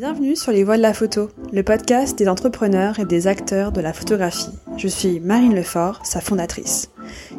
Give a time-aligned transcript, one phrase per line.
[0.00, 3.82] Bienvenue sur Les Voix de la Photo, le podcast des entrepreneurs et des acteurs de
[3.82, 4.48] la photographie.
[4.78, 6.88] Je suis Marine Lefort, sa fondatrice.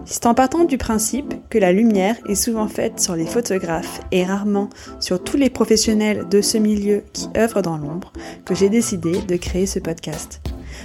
[0.05, 4.23] C'est en partant du principe que la lumière est souvent faite sur les photographes et
[4.23, 4.69] rarement
[4.99, 8.13] sur tous les professionnels de ce milieu qui œuvrent dans l'ombre
[8.45, 10.39] que j'ai décidé de créer ce podcast.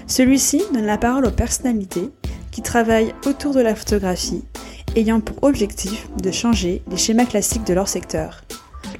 [0.07, 2.09] Celui-ci donne la parole aux personnalités
[2.53, 4.45] qui travaillent autour de la photographie,
[4.97, 8.45] ayant pour objectif de changer les schémas classiques de leur secteur.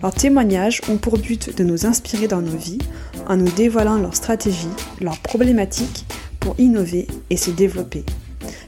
[0.03, 2.79] Leurs témoignages ont pour but de nous inspirer dans nos vies
[3.27, 4.69] en nous dévoilant leurs stratégies,
[5.01, 6.05] leurs problématiques
[6.39, 8.05] pour innover et se développer.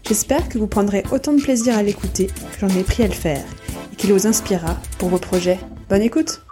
[0.07, 3.13] J'espère que vous prendrez autant de plaisir à l'écouter que j'en ai pris à le
[3.13, 3.45] faire
[3.93, 5.59] et qu'il vous inspirera pour vos projets.
[5.89, 6.43] Bonne écoute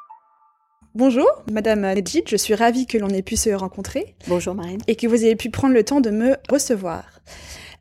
[0.94, 4.14] Bonjour, Madame Nedjid, je suis ravie que l'on ait pu se rencontrer.
[4.28, 4.80] Bonjour Marine.
[4.86, 7.04] Et que vous ayez pu prendre le temps de me recevoir.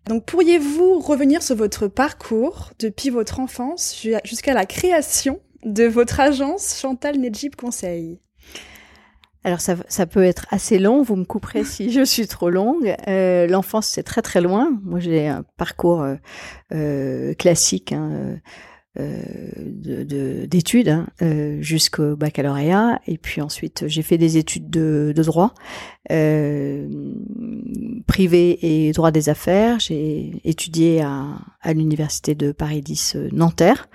[0.07, 6.79] Donc pourriez-vous revenir sur votre parcours depuis votre enfance jusqu'à la création de votre agence
[6.79, 8.19] Chantal Nedjib Conseil
[9.43, 9.75] alors ça,
[10.07, 12.95] peut être assez long, vous me couperez si je suis trop longue.
[13.07, 14.71] Euh, L'enfance c'est très très loin.
[14.83, 16.15] Moi j'ai un parcours euh,
[16.73, 17.91] euh classique.
[17.91, 18.39] Hein,
[20.47, 21.07] d'études hein,
[21.59, 25.53] jusqu'au baccalauréat et puis ensuite j'ai fait des études de, droit
[28.07, 33.89] privé et droit des affaires j'ai étudié à, à l'université de Paris 10 euh, Nanterre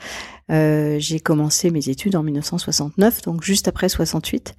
[0.51, 4.55] euh, j'ai commencé mes études en 1969, donc juste après 68,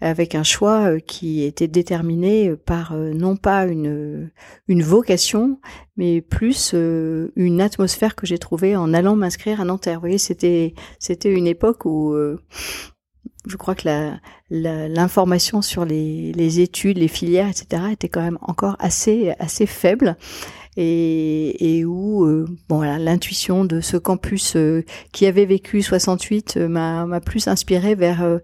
[0.00, 4.30] avec un choix euh, qui était déterminé par euh, non pas une,
[4.68, 5.60] une vocation,
[5.96, 9.94] mais plus une atmosphère que j'ai trouvée en allant m'inscrire à Nanterre.
[9.94, 12.16] Vous voyez, c'était c'était une époque où
[13.46, 14.18] je crois que la,
[14.88, 20.16] l'information sur les, les études, les filières, etc., était quand même encore assez assez faible
[20.76, 26.68] et, et où euh, bon l'intuition de ce campus euh, qui avait vécu 68 euh,
[26.68, 28.40] m'a plus inspiré vers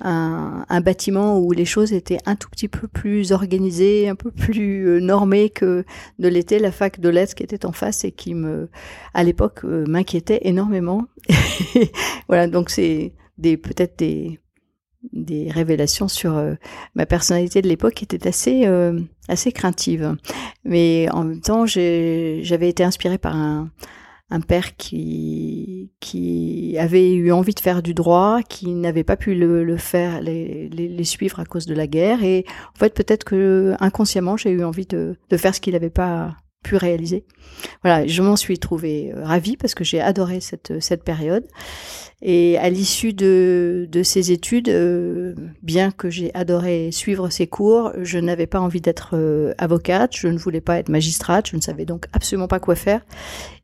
[0.00, 4.30] un, un, bâtiment où les choses étaient un tout petit peu plus organisées, un peu
[4.30, 5.84] plus normées que
[6.18, 8.68] de l'était la fac de lettres qui était en face et qui me
[9.12, 11.06] à l'époque m'inquiétait énormément.
[12.28, 13.96] voilà donc c'est des peut-être
[15.12, 16.54] des révélations sur euh,
[16.94, 20.16] ma personnalité de l'époque qui était assez euh, assez craintive.
[20.64, 23.70] Mais en même temps, j'avais été inspirée par un,
[24.48, 29.76] père qui qui avait eu envie de faire du droit, qui n'avait pas pu le,
[29.76, 32.24] faire, les, suivre à cause de la guerre.
[32.24, 36.34] Et en fait, peut-être que inconsciemment, j'ai eu envie de faire ce qu'il n'avait pas
[36.64, 37.24] pu réaliser.
[37.82, 41.44] Voilà, je m'en suis trouvée euh, ravie parce que j'ai adoré cette cette période.
[42.26, 47.92] Et à l'issue de, de ces études, euh, bien que j'ai adoré suivre ces cours,
[48.02, 51.60] je n'avais pas envie d'être euh, avocate, je ne voulais pas être magistrate, je ne
[51.60, 53.02] savais donc absolument pas quoi faire.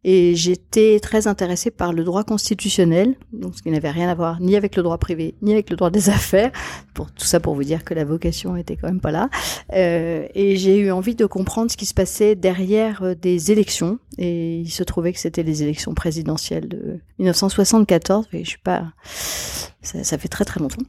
[0.03, 4.41] Et j'étais très intéressée par le droit constitutionnel, donc ce qui n'avait rien à voir
[4.41, 6.51] ni avec le droit privé, ni avec le droit des affaires.
[6.95, 9.29] Pour tout ça pour vous dire que la vocation était quand même pas là.
[9.75, 13.99] Euh, et j'ai eu envie de comprendre ce qui se passait derrière euh, des élections.
[14.17, 18.29] Et il se trouvait que c'était les élections présidentielles de 1974.
[18.33, 18.93] Et je suis pas,
[19.83, 20.83] ça, fait très très longtemps.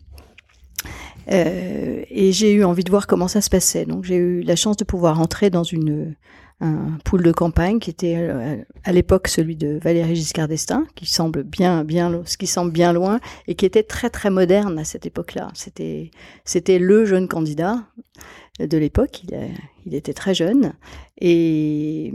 [1.31, 3.85] Euh, et j'ai eu envie de voir comment ça se passait.
[3.85, 6.15] Donc j'ai eu la chance de pouvoir entrer dans une
[6.61, 11.05] un pool de campagne qui était euh, à l'époque celui de Valéry Giscard d'Estaing, qui
[11.05, 14.83] semble bien, bien, ce qui semble bien loin et qui était très très moderne à
[14.83, 15.49] cette époque-là.
[15.55, 16.11] C'était,
[16.45, 17.83] c'était le jeune candidat
[18.59, 19.23] de l'époque.
[19.23, 19.37] Il,
[19.85, 20.73] il, était très jeune
[21.19, 22.13] et,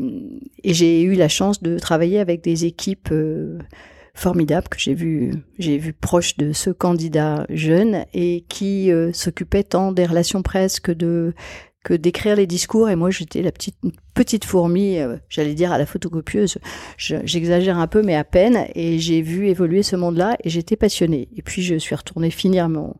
[0.64, 3.58] j'ai eu la chance de travailler avec des équipes euh,
[4.16, 9.62] formidables que j'ai vu, j'ai vu proches de ce candidat jeune et qui euh, s'occupaient
[9.62, 11.34] tant des relations presse que de
[11.86, 12.91] que d'écrire les discours.
[12.91, 13.76] Et moi, j'étais la petite
[14.12, 16.58] petite fourmi, euh, j'allais dire à la photocopieuse.
[16.97, 18.66] J'exagère un peu, mais à peine.
[18.74, 21.28] Et j'ai vu évoluer ce monde-là et j'étais passionnée.
[21.36, 22.94] Et puis, je suis retournée finir mon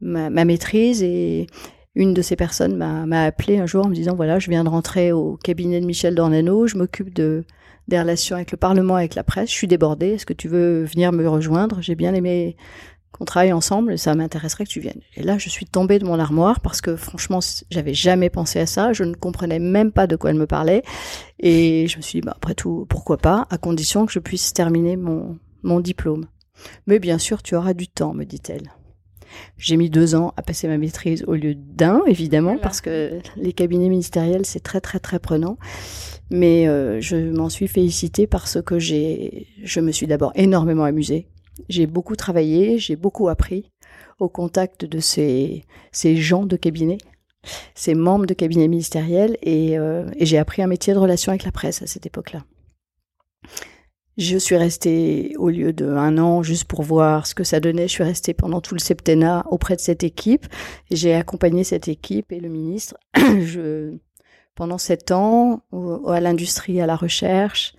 [0.00, 1.48] ma, maîtrise et
[1.96, 4.68] une de ces personnes m'a appelé un jour en me disant voilà, je viens de
[4.68, 7.44] rentrer au cabinet de Michel Dornano, je m'occupe de
[7.88, 9.50] des relations avec le Parlement, avec la presse.
[9.50, 10.10] Je suis débordée.
[10.10, 11.82] Est-ce que tu veux venir me rejoindre?
[11.82, 12.56] J'ai bien aimé
[13.12, 15.00] qu'on travaille ensemble, ça m'intéresserait que tu viennes.
[15.16, 17.40] Et là, je suis tombée de mon armoire parce que franchement,
[17.70, 20.82] j'avais jamais pensé à ça, je ne comprenais même pas de quoi elle me parlait,
[21.38, 24.52] et je me suis dit, bah, après tout, pourquoi pas, à condition que je puisse
[24.52, 26.26] terminer mon, mon diplôme.
[26.86, 28.70] Mais bien sûr, tu auras du temps, me dit-elle.
[29.56, 33.52] J'ai mis deux ans à passer ma maîtrise au lieu d'un, évidemment, parce que les
[33.52, 35.56] cabinets ministériels, c'est très, très, très prenant.
[36.30, 41.28] Mais euh, je m'en suis félicitée parce que j'ai, je me suis d'abord énormément amusée.
[41.68, 43.70] J'ai beaucoup travaillé, j'ai beaucoup appris
[44.18, 46.98] au contact de ces, ces gens de cabinet,
[47.74, 51.44] ces membres de cabinet ministériel, et, euh, et j'ai appris un métier de relation avec
[51.44, 52.44] la presse à cette époque-là.
[54.18, 57.88] Je suis restée, au lieu de un an, juste pour voir ce que ça donnait,
[57.88, 60.46] je suis restée pendant tout le septennat auprès de cette équipe.
[60.90, 62.96] J'ai accompagné cette équipe et le ministre
[64.54, 65.62] pendant sept ans
[66.06, 67.74] à l'industrie, à la recherche,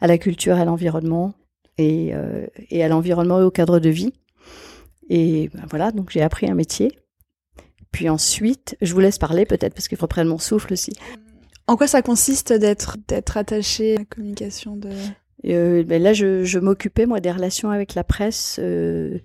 [0.00, 1.34] à la culture, à l'environnement
[1.80, 4.12] et, euh, et à l'environnement et au cadre de vie.
[5.08, 6.96] Et ben voilà, donc j'ai appris un métier.
[7.90, 10.92] Puis ensuite, je vous laisse parler peut-être parce qu'il faut prendre mon souffle aussi.
[11.66, 14.90] En quoi ça consiste d'être d'être attaché à la communication de
[15.46, 19.18] euh, ben là, je, je m'occupais moi des relations avec la presse euh,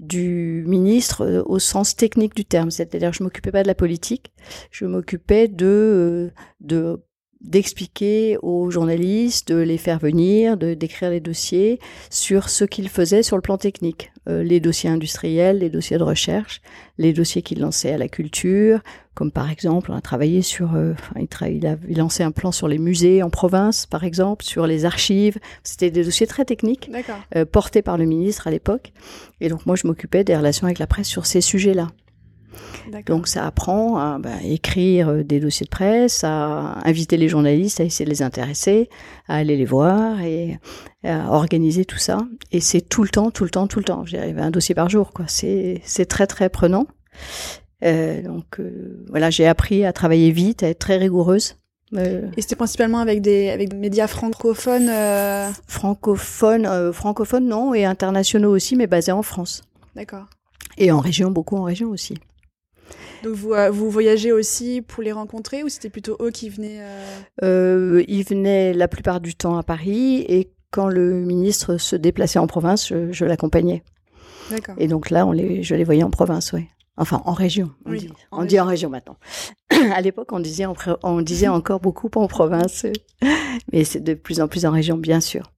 [0.00, 4.32] du ministre euh, au sens technique du terme, c'est-à-dire je m'occupais pas de la politique,
[4.70, 6.30] je m'occupais de
[6.60, 7.02] de
[7.42, 11.80] d'expliquer aux journalistes, de les faire venir, de d'écrire les dossiers
[12.10, 16.02] sur ce qu'ils faisaient sur le plan technique, euh, les dossiers industriels, les dossiers de
[16.02, 16.62] recherche,
[16.98, 18.80] les dossiers qu'ils lançaient à la culture,
[19.14, 22.68] comme par exemple, on a travaillé sur, euh, il, il, a lancé un plan sur
[22.68, 25.38] les musées en province, par exemple, sur les archives.
[25.64, 26.90] C'était des dossiers très techniques,
[27.36, 28.92] euh, portés par le ministre à l'époque.
[29.40, 31.88] Et donc moi, je m'occupais des relations avec la presse sur ces sujets-là.
[33.06, 37.80] Donc ça apprend à bah, écrire euh, des dossiers de presse, à inviter les journalistes,
[37.80, 38.88] à essayer de les intéresser,
[39.28, 40.58] à aller les voir et
[41.04, 42.18] à organiser tout ça.
[42.50, 44.04] Et c'est tout le temps, tout le temps, tout le temps.
[44.04, 45.26] J'arrive à un dossier par jour, quoi.
[45.28, 46.86] C'est très très prenant.
[47.84, 51.56] Euh, donc euh, voilà, j'ai appris à travailler vite, à être très rigoureuse.
[51.94, 54.90] Euh, et c'était principalement avec des avec des médias francophones.
[55.66, 59.62] Francophones, francophones non, et internationaux aussi, mais basés en France.
[59.94, 60.26] D'accord.
[60.78, 62.14] Et en région, beaucoup en région aussi.
[63.22, 66.80] Donc vous, euh, vous voyagez aussi pour les rencontrer ou c'était plutôt eux qui venaient
[66.80, 67.06] euh...
[67.44, 72.38] euh, Ils venaient la plupart du temps à Paris et quand le ministre se déplaçait
[72.38, 73.82] en province, je, je l'accompagnais.
[74.50, 74.74] D'accord.
[74.78, 76.66] Et donc là, on les, je les voyais en province, oui.
[76.96, 77.70] Enfin, en région.
[77.86, 78.46] On, oui, dit, en on région.
[78.48, 79.16] dit en région maintenant.
[79.94, 80.64] à l'époque, on disait,
[81.02, 82.86] on disait encore beaucoup en province,
[83.72, 85.52] mais c'est de plus en plus en région, bien sûr.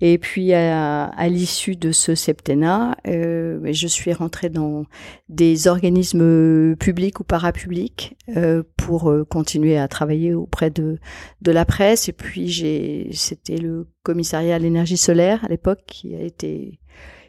[0.00, 4.84] Et puis à, à l'issue de ce septennat, euh, je suis rentrée dans
[5.28, 10.98] des organismes publics ou parapublics euh, pour euh, continuer à travailler auprès de
[11.40, 12.08] de la presse.
[12.10, 16.78] Et puis j'ai, c'était le commissariat à l'énergie solaire à l'époque qui a été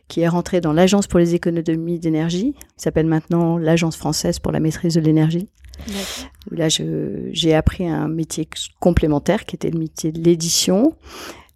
[0.09, 4.51] qui est rentré dans l'agence pour les économies d'énergie, qui s'appelle maintenant l'agence française pour
[4.51, 5.49] la maîtrise de l'énergie.
[6.49, 8.47] Là, je, j'ai appris un métier
[8.79, 10.95] complémentaire qui était le métier de l'édition.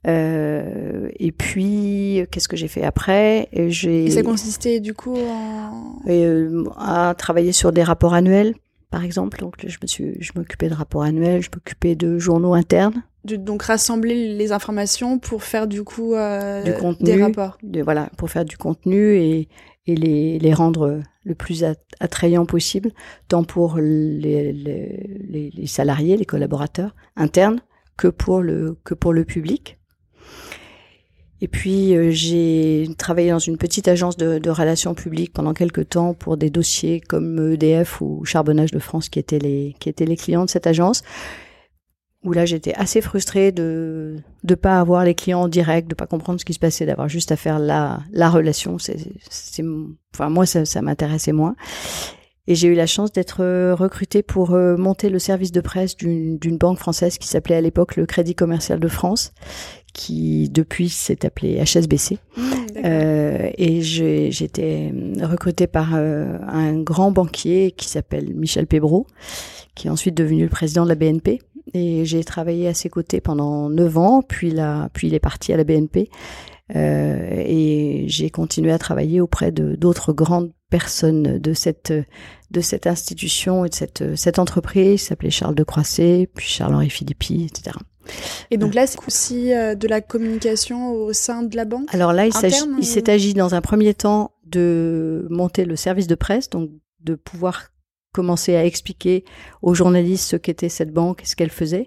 [0.07, 3.49] Euh, et puis, qu'est-ce que j'ai fait après?
[3.67, 5.99] J'ai, ça consistait du coup en...
[6.07, 8.55] euh, à travailler sur des rapports annuels,
[8.89, 9.39] par exemple.
[9.39, 13.03] Donc, je me suis, je m'occupais de rapports annuels, je m'occupais de journaux internes.
[13.25, 17.59] De, donc rassembler les informations pour faire du coup euh, du contenu, des rapports.
[17.61, 19.47] De, voilà, pour faire du contenu et,
[19.85, 21.63] et les, les rendre le plus
[21.99, 22.89] attrayant possible,
[23.27, 27.59] tant pour les, les, les salariés, les collaborateurs internes,
[27.95, 29.77] que pour le, que pour le public.
[31.43, 35.89] Et puis euh, j'ai travaillé dans une petite agence de, de, relations publiques pendant quelques
[35.89, 40.05] temps pour des dossiers comme EDF ou Charbonnage de France qui étaient les qui étaient
[40.05, 41.01] les clients de cette agence.
[42.23, 46.05] Où là j'étais assez frustrée de de pas avoir les clients en direct, de pas
[46.05, 48.77] comprendre ce qui se passait, d'avoir juste à faire la la relation.
[48.77, 48.97] C'est
[49.27, 49.65] c'est
[50.13, 51.55] enfin moi ça, ça m'intéressait moins.
[52.47, 56.57] Et j'ai eu la chance d'être recrutée pour euh, monter le service de presse d'une
[56.57, 59.31] banque française qui s'appelait à l'époque le Crédit Commercial de France,
[59.93, 62.17] qui depuis s'est appelé HSBC.
[62.37, 62.41] Mmh,
[62.85, 69.07] euh, et j'étais recrutée par euh, un grand banquier qui s'appelle Michel Pébreau,
[69.75, 71.39] qui est ensuite devenu le président de la BNP.
[71.73, 75.53] Et j'ai travaillé à ses côtés pendant neuf ans, puis, là, puis il est parti
[75.53, 76.09] à la BNP.
[76.75, 81.91] Euh, et j'ai continué à travailler auprès de d'autres grandes personnes de cette
[82.51, 86.89] de cette institution et de cette cette entreprise qui s'appelait Charles de Croisset, puis Charles-Henri
[86.89, 87.75] Philippi, etc.
[88.49, 92.13] Et donc là, c'est aussi euh, de la communication au sein de la banque Alors
[92.13, 96.69] là, il s'est agi dans un premier temps de monter le service de presse, donc
[97.01, 97.71] de pouvoir
[98.13, 99.23] commencer à expliquer
[99.61, 101.85] aux journalistes ce qu'était cette banque et ce qu'elle faisait.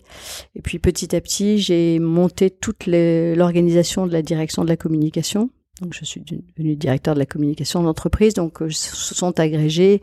[0.54, 5.50] Et puis petit à petit, j'ai monté toute l'organisation de la direction de la communication.
[5.80, 8.34] Donc je suis devenue directeur de la communication d'entreprise.
[8.34, 10.00] Donc euh, se sont agrégés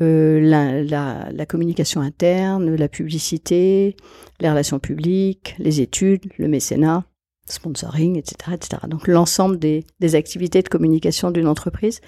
[0.00, 3.94] euh, la, la, la, communication interne, la publicité,
[4.40, 7.04] les relations publiques, les études, le mécénat,
[7.46, 8.82] sponsoring, etc., etc.
[8.88, 12.00] Donc l'ensemble des, des activités de communication d'une entreprise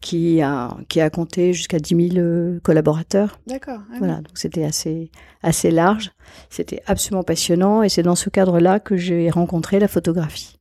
[0.00, 3.38] qui a qui a compté jusqu'à 10 000 collaborateurs.
[3.46, 3.80] D'accord.
[3.92, 5.10] Ah voilà, donc c'était assez
[5.42, 6.10] assez large.
[6.50, 10.58] C'était absolument passionnant et c'est dans ce cadre-là que j'ai rencontré la photographie.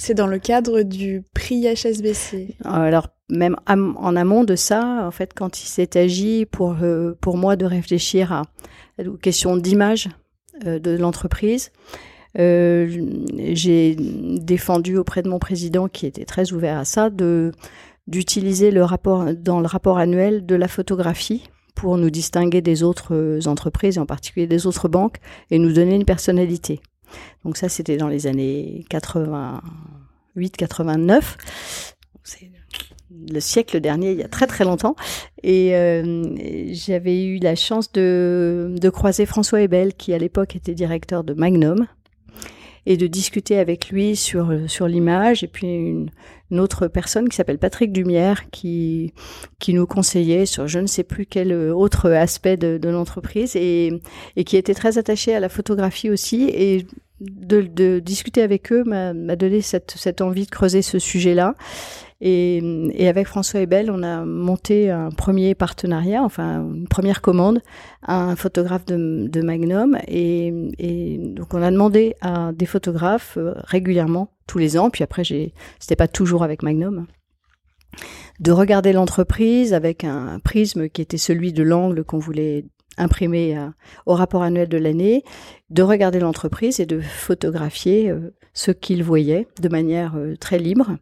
[0.00, 2.56] C'est dans le cadre du prix HSBC.
[2.64, 6.74] Alors même en amont de ça, en fait, quand il s'est agi pour
[7.20, 8.42] pour moi de réfléchir à
[8.98, 10.08] aux questions d'image
[10.64, 11.70] de l'entreprise,
[12.34, 13.94] j'ai
[14.40, 17.52] défendu auprès de mon président, qui était très ouvert à ça, de
[18.06, 23.46] d'utiliser le rapport dans le rapport annuel de la photographie pour nous distinguer des autres
[23.46, 25.18] entreprises, en particulier des autres banques,
[25.50, 26.80] et nous donner une personnalité.
[27.44, 31.22] Donc ça, c'était dans les années 88-89.
[32.22, 32.50] C'est
[33.28, 34.96] le siècle dernier, il y a très très longtemps.
[35.42, 36.24] Et euh,
[36.72, 41.86] j'avais eu la chance de croiser François Ebel, qui à l'époque était directeur de Magnum,
[42.86, 45.42] et de discuter avec lui sur sur l'image.
[45.44, 46.10] Et puis une,
[46.58, 49.12] autre personne qui s'appelle Patrick Dumière qui
[49.58, 53.92] qui nous conseillait sur je ne sais plus quel autre aspect de, de l'entreprise et
[54.36, 56.50] et qui était très attaché à la photographie aussi.
[56.52, 56.86] Et
[57.20, 61.54] de, de discuter avec eux m'a donné cette cette envie de creuser ce sujet-là
[62.22, 67.60] et, avec François Ebel, on a monté un premier partenariat, enfin une première commande
[68.02, 69.96] à un photographe de, Magnum.
[70.06, 75.22] Et, donc on a demandé à des photographes euh, régulièrement, tous les ans, puis après
[75.24, 77.06] c'était pas toujours avec Magnum,
[78.40, 82.64] de regarder l'entreprise avec un prisme qui était celui de l'angle qu'on voulait
[82.98, 83.68] imprimer euh,
[84.04, 85.24] au rapport annuel de l'année,
[85.70, 90.96] de regarder l'entreprise et de photographier euh, ce qu'ils voyaient de manière très libre.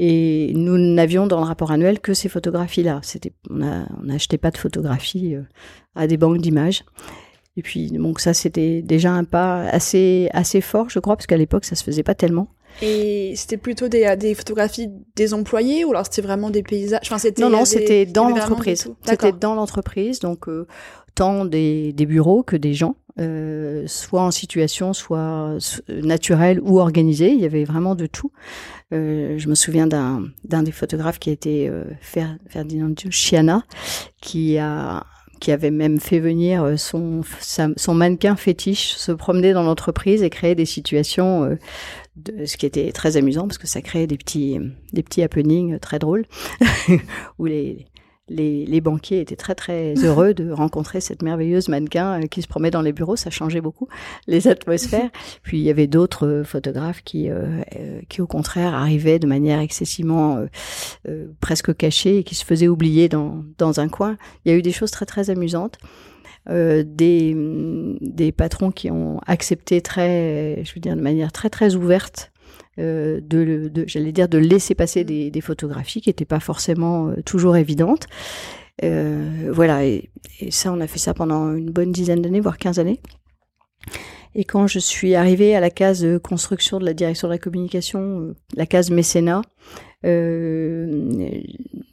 [0.00, 3.00] Et nous n'avions dans le rapport annuel que ces photographies-là.
[3.02, 5.42] C'était, on n'achetait pas de photographies euh,
[5.96, 6.84] à des banques d'images.
[7.56, 11.36] Et puis, donc ça, c'était déjà un pas assez, assez fort, je crois, parce qu'à
[11.36, 12.46] l'époque, ça se faisait pas tellement.
[12.80, 17.00] Et c'était plutôt des, des photographies des employés ou alors c'était vraiment des paysages?
[17.02, 18.88] Enfin, Non, non, c'était dans l'entreprise.
[19.02, 20.68] C'était dans l'entreprise, donc euh,
[21.16, 22.94] tant des, des bureaux que des gens.
[23.20, 25.58] Euh, soit en situation, soit
[25.88, 27.32] naturelle ou organisée.
[27.32, 28.30] Il y avait vraiment de tout.
[28.92, 33.64] Euh, je me souviens d'un des photographes qui a été euh, Ferdinand Chiana,
[34.20, 35.04] qui a
[35.40, 40.54] qui avait même fait venir euh, son mannequin fétiche se promener dans l'entreprise et créer
[40.54, 41.58] des situations euh,
[42.16, 44.58] de, ce qui était très amusant parce que ça créait des petits
[44.92, 46.24] des petits happenings très drôles
[47.38, 47.86] où les
[48.28, 52.48] les, les, banquiers étaient très très heureux de rencontrer cette merveilleuse mannequin euh, qui se
[52.48, 53.16] promet dans les bureaux.
[53.16, 53.88] Ça changeait beaucoup
[54.26, 55.10] les atmosphères.
[55.42, 57.62] Puis il y avait d'autres euh, photographes qui, euh,
[58.08, 60.46] qui au contraire arrivaient de manière excessivement
[61.40, 64.16] presque cachée et qui se faisaient oublier dans, dans un coin.
[64.44, 65.78] Il y a eu des choses très très amusantes.
[66.50, 67.36] Euh, des,
[68.00, 72.37] des patrons qui ont accepté très, je veux dire, de manière très très ouverte euh,
[72.78, 77.56] de, de j'allais dire, de laisser passer des, photographies qui n'étaient pas forcément euh, toujours
[77.56, 78.06] évidentes.
[78.84, 80.10] Euh, voilà, et,
[80.50, 83.00] ça, on a fait ça pendant une bonne dizaine d'années, voire 15 années.
[84.34, 88.20] Et quand je suis arrivée à la case construction de la direction de la communication,
[88.20, 89.42] euh, la case mécénat,
[90.06, 91.10] euh,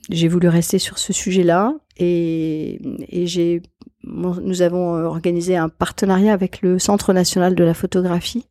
[0.09, 3.63] j'ai voulu rester sur ce sujet-là et, et j'ai,
[4.03, 8.45] nous avons organisé un partenariat avec le Centre national de la photographie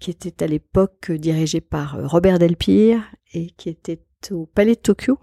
[0.00, 4.80] qui était à l'époque dirigé par euh, Robert Delpire et qui était au Palais de
[4.80, 5.18] Tokyo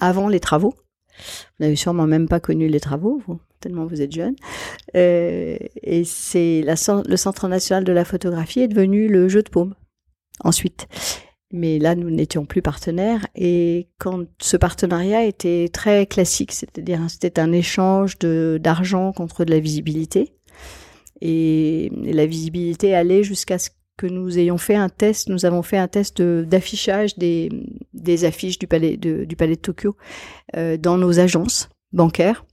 [0.00, 0.74] avant les travaux.
[1.18, 4.36] Vous n'avez sûrement même pas connu les travaux, vous, tellement vous êtes jeune.
[4.94, 9.74] Euh, et c'est le Centre national de la photographie est devenu le jeu de paume
[10.44, 10.86] ensuite.
[11.50, 17.40] Mais là, nous n'étions plus partenaires et quand ce partenariat était très classique, c'est-à-dire c'était
[17.40, 20.34] un échange d'argent contre de la visibilité.
[21.20, 25.76] Et la visibilité allait jusqu'à ce que nous ayons fait un test, nous avons fait
[25.76, 27.50] un test d'affichage des,
[28.24, 29.26] affiches du palais de,
[29.56, 29.96] Tokyo
[30.56, 32.46] euh, dans nos agences bancaires.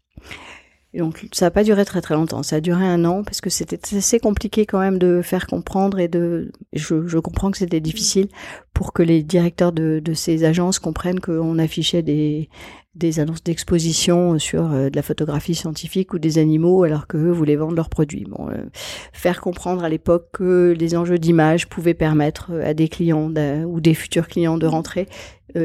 [0.94, 3.50] Donc ça n'a pas duré très très longtemps, ça a duré un an parce que
[3.50, 7.82] c'était assez compliqué quand même de faire comprendre et de, je, je comprends que c'était
[7.82, 8.30] difficile
[8.74, 12.50] pour que les directeurs de, de ces agences comprennent qu'on affichait des,
[12.96, 17.56] des annonces d'exposition sur euh, de la photographie scientifique ou des animaux alors qu'eux voulaient
[17.56, 18.26] vendre leurs produits.
[18.26, 18.64] Bon, euh,
[19.12, 23.32] faire comprendre à l'époque que les enjeux d'image pouvaient permettre euh, à des clients
[23.66, 25.08] ou des futurs clients de rentrer,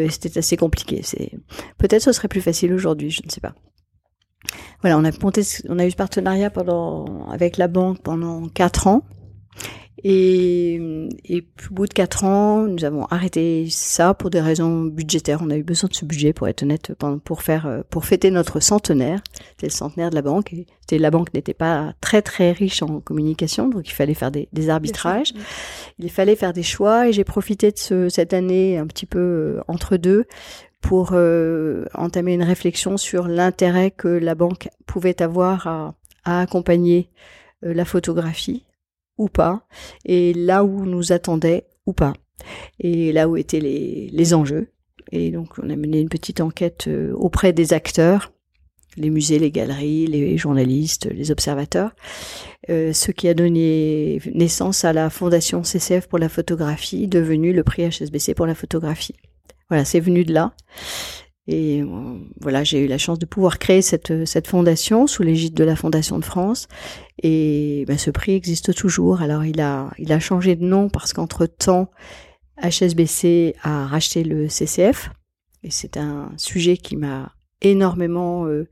[0.08, 1.00] c'était assez compliqué.
[1.02, 1.32] C'est
[1.78, 3.54] peut-être ce serait plus facile aujourd'hui, je ne sais pas.
[4.82, 8.86] Voilà, on a monté, on a eu ce partenariat pendant avec la banque pendant quatre
[8.86, 9.02] ans.
[10.02, 11.40] Et, et
[11.70, 15.40] au bout de quatre ans, nous avons arrêté ça pour des raisons budgétaires.
[15.42, 16.92] On a eu besoin de ce budget, pour être honnête,
[17.24, 19.22] pour faire, pour fêter notre centenaire.
[19.50, 20.52] C'était le centenaire de la banque.
[20.52, 24.48] Et la banque n'était pas très très riche en communication, donc il fallait faire des,
[24.52, 25.32] des arbitrages.
[25.98, 27.08] Il fallait faire des choix.
[27.08, 30.24] Et j'ai profité de ce, cette année un petit peu euh, entre deux
[30.80, 37.10] pour euh, entamer une réflexion sur l'intérêt que la banque pouvait avoir à, à accompagner
[37.64, 38.64] euh, la photographie
[39.20, 39.66] ou pas,
[40.04, 42.14] et là où nous attendait ou pas,
[42.78, 44.68] et là où étaient les, les enjeux.
[45.12, 48.32] Et donc on a mené une petite enquête euh, auprès des acteurs
[48.96, 51.92] les musées, les galeries, les journalistes, les observateurs,
[52.70, 57.62] euh, ce qui a donné naissance à la fondation CCF pour la photographie, devenue le
[57.62, 59.14] prix HSBC pour la photographie.
[59.68, 60.52] Voilà, c'est venu de là.
[61.46, 61.86] Et euh,
[62.40, 65.76] voilà, j'ai eu la chance de pouvoir créer cette, cette fondation sous l'égide de la
[65.76, 66.68] Fondation de France.
[67.22, 69.22] Et ben, ce prix existe toujours.
[69.22, 71.90] Alors il a, il a changé de nom parce qu'entre temps,
[72.62, 75.10] HSBC a racheté le CCF.
[75.62, 78.68] Et c'est un sujet qui m'a énormément euh,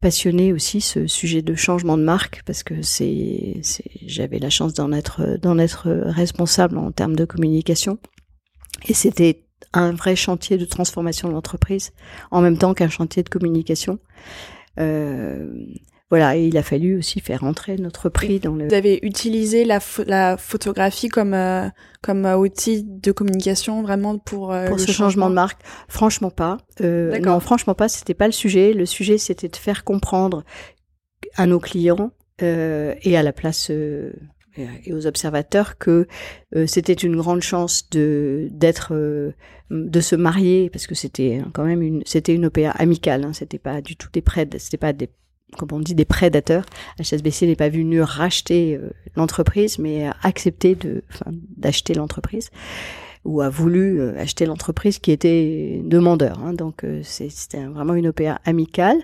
[0.00, 3.60] passionné aussi, ce sujet de changement de marque, parce que c'est,
[4.04, 7.98] j'avais la chance d'en être, d'en être responsable en termes de communication.
[8.86, 11.92] Et c'était un vrai chantier de transformation de l'entreprise,
[12.30, 13.98] en même temps qu'un chantier de communication.
[14.78, 15.48] Euh,
[16.10, 18.68] voilà, et il a fallu aussi faire entrer notre prix dans le.
[18.68, 21.68] Vous avez utilisé la, la photographie comme euh,
[22.02, 25.28] comme euh, outil de communication vraiment pour euh, pour ce changement.
[25.28, 25.60] de marque.
[25.88, 26.58] Franchement pas.
[26.82, 27.88] Euh, non, franchement pas.
[27.88, 28.74] C'était pas le sujet.
[28.74, 30.44] Le sujet, c'était de faire comprendre
[31.36, 33.70] à nos clients et à la place
[34.56, 36.06] et aux observateurs que
[36.66, 38.94] c'était une grande chance de d'être
[39.70, 43.58] de se marier parce que c'était quand même une c'était une OPA amicale hein, c'était
[43.58, 45.10] pas du tout des prêts c'était pas des
[45.54, 46.64] comme on dit, des prédateurs.
[46.98, 51.02] HSBC n'est pas venu racheter euh, l'entreprise, mais a accepté de,
[51.56, 52.50] d'acheter l'entreprise
[53.24, 56.38] ou a voulu euh, acheter l'entreprise qui était demandeur.
[56.40, 56.52] Hein.
[56.52, 59.02] donc euh, c'était vraiment une OPA amicale.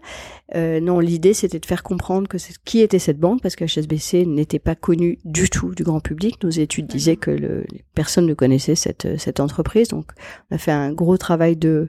[0.54, 4.58] non, l'idée c'était de faire comprendre que qui était cette banque parce que HSBC n'était
[4.58, 6.42] pas connu du tout du grand public.
[6.42, 9.88] Nos études disaient que le, personne ne connaissait cette, cette entreprise.
[9.88, 10.06] Donc
[10.50, 11.88] on a fait un gros travail de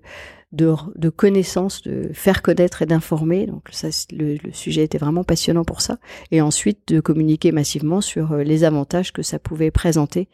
[0.51, 3.45] de, de connaissances, de faire connaître et d'informer.
[3.45, 5.97] Donc ça, le, le, sujet était vraiment passionnant pour ça.
[6.31, 10.27] Et ensuite de communiquer massivement sur euh, les avantages que ça pouvait présenter.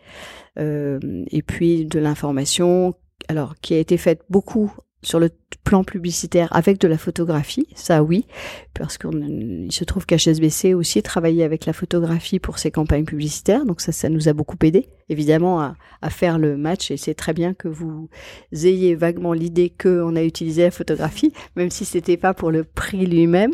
[0.60, 1.00] Euh,
[1.32, 2.96] et puis de l'information,
[3.28, 4.74] alors qui a été faite beaucoup
[5.08, 5.30] sur le
[5.64, 8.26] plan publicitaire avec de la photographie, ça oui,
[8.74, 13.80] parce qu'il se trouve qu'HSBC aussi travaillait avec la photographie pour ses campagnes publicitaires, donc
[13.80, 15.76] ça, ça nous a beaucoup aidé, évidemment, à,
[16.10, 18.10] faire le match, et c'est très bien que vous
[18.52, 23.06] ayez vaguement l'idée qu'on a utilisé la photographie, même si c'était pas pour le prix
[23.06, 23.52] lui-même,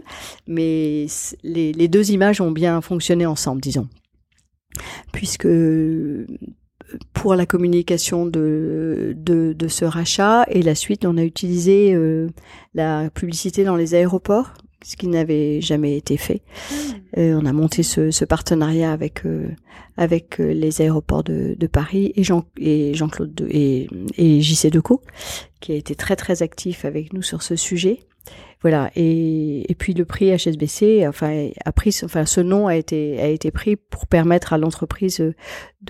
[0.47, 1.05] mais
[1.43, 3.87] les, les deux images ont bien fonctionné ensemble, disons.
[5.11, 5.47] Puisque
[7.13, 12.29] pour la communication de, de, de, ce rachat et la suite on a utilisé euh,
[12.73, 14.53] la publicité dans les aéroports
[14.85, 16.41] ce qui n'avait jamais été fait.
[16.69, 16.75] Hmm.
[17.17, 19.47] Euh, on a monté ce, ce partenariat avec euh,
[19.95, 25.01] avec les aéroports de, de Paris et Jean et Jean-Claude et, et JC Deco
[25.61, 27.99] qui a été très très actif avec nous sur ce sujet.
[28.63, 28.89] Voilà.
[28.95, 33.27] Et, et puis le prix HSBC, enfin, a pris, enfin, ce nom a été a
[33.27, 35.21] été pris pour permettre à l'entreprise,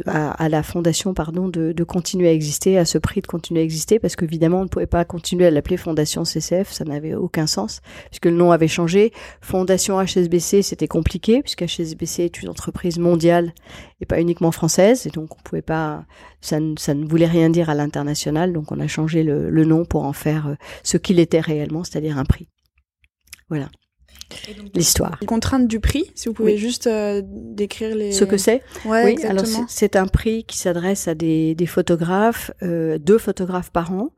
[0.07, 3.61] à, à, la fondation, pardon, de, de, continuer à exister, à ce prix de continuer
[3.61, 7.13] à exister, parce qu'évidemment, on ne pouvait pas continuer à l'appeler Fondation CCF, ça n'avait
[7.13, 9.13] aucun sens, puisque le nom avait changé.
[9.41, 13.53] Fondation HSBC, c'était compliqué, puisque HSBC est une entreprise mondiale
[14.01, 16.05] et pas uniquement française, et donc on pouvait pas,
[16.41, 19.85] ça, ça ne voulait rien dire à l'international, donc on a changé le, le nom
[19.85, 22.47] pour en faire euh, ce qu'il était réellement, c'est-à-dire un prix.
[23.49, 23.69] Voilà.
[24.73, 25.17] L'histoire.
[25.21, 28.11] Les contraintes du prix, si vous pouvez juste euh, décrire les.
[28.11, 28.61] Ce que c'est.
[28.85, 33.71] Ouais, oui, alors c'est un prix qui s'adresse à des, des photographes, euh, deux photographes
[33.71, 34.11] par an,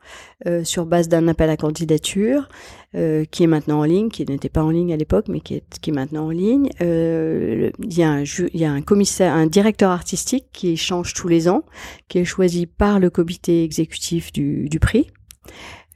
[0.48, 2.48] euh, sur base d'un appel à candidature,
[2.94, 5.80] qui est maintenant en ligne, qui n'était pas en ligne à l'époque, mais qui est,
[5.82, 6.70] qui est maintenant en ligne.
[6.80, 11.28] Il y a un il y a un commissaire, un directeur artistique qui change tous
[11.28, 11.64] les ans,
[12.08, 15.08] qui est choisi par le comité exécutif du, du prix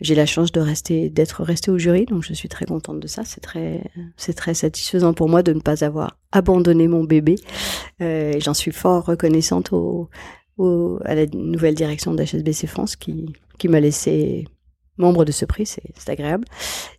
[0.01, 3.07] j'ai la chance de rester, d'être restée au jury, donc je suis très contente de
[3.07, 3.23] ça.
[3.25, 3.83] C'est très,
[4.15, 7.35] c'est très satisfaisant pour moi de ne pas avoir abandonné mon bébé.
[8.01, 10.09] Euh, J'en suis fort reconnaissante au,
[10.57, 14.47] au, à la nouvelle direction d'HSBC France qui, qui m'a laissé
[14.99, 16.45] membre de ce prix, c'est agréable.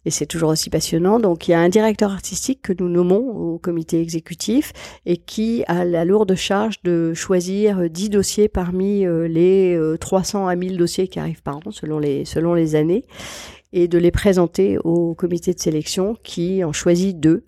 [0.04, 1.20] Et c'est toujours aussi passionnant.
[1.20, 4.72] Donc il y a un directeur artistique que nous nommons au comité exécutif
[5.06, 10.48] et qui a la lourde charge de choisir 10 dossiers parmi euh, les 300 euh,
[10.48, 13.04] à 1000 dossiers qui arrivent par an selon les, selon les années
[13.72, 17.44] et de les présenter au comité de sélection qui en choisit deux.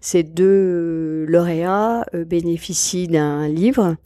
[0.00, 3.96] Ces deux lauréats euh, bénéficient d'un livre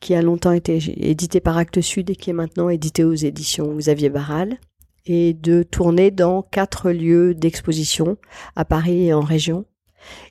[0.00, 3.76] qui a longtemps été édité par Actes Sud et qui est maintenant édité aux éditions
[3.76, 4.58] Xavier Barral
[5.06, 8.16] et de tourner dans quatre lieux d'exposition
[8.56, 9.64] à Paris et en région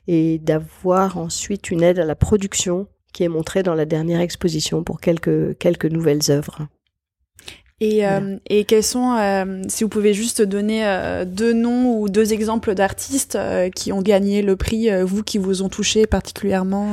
[0.06, 4.84] et d'avoir ensuite une aide à la production qui est montrée dans la dernière exposition
[4.84, 6.66] pour quelques, quelques nouvelles œuvres.
[7.82, 12.08] Et, euh, et quels sont, euh, si vous pouvez juste donner euh, deux noms ou
[12.08, 13.36] deux exemples d'artistes
[13.74, 16.88] qui ont gagné le prix, vous qui vous ont touché particulièrement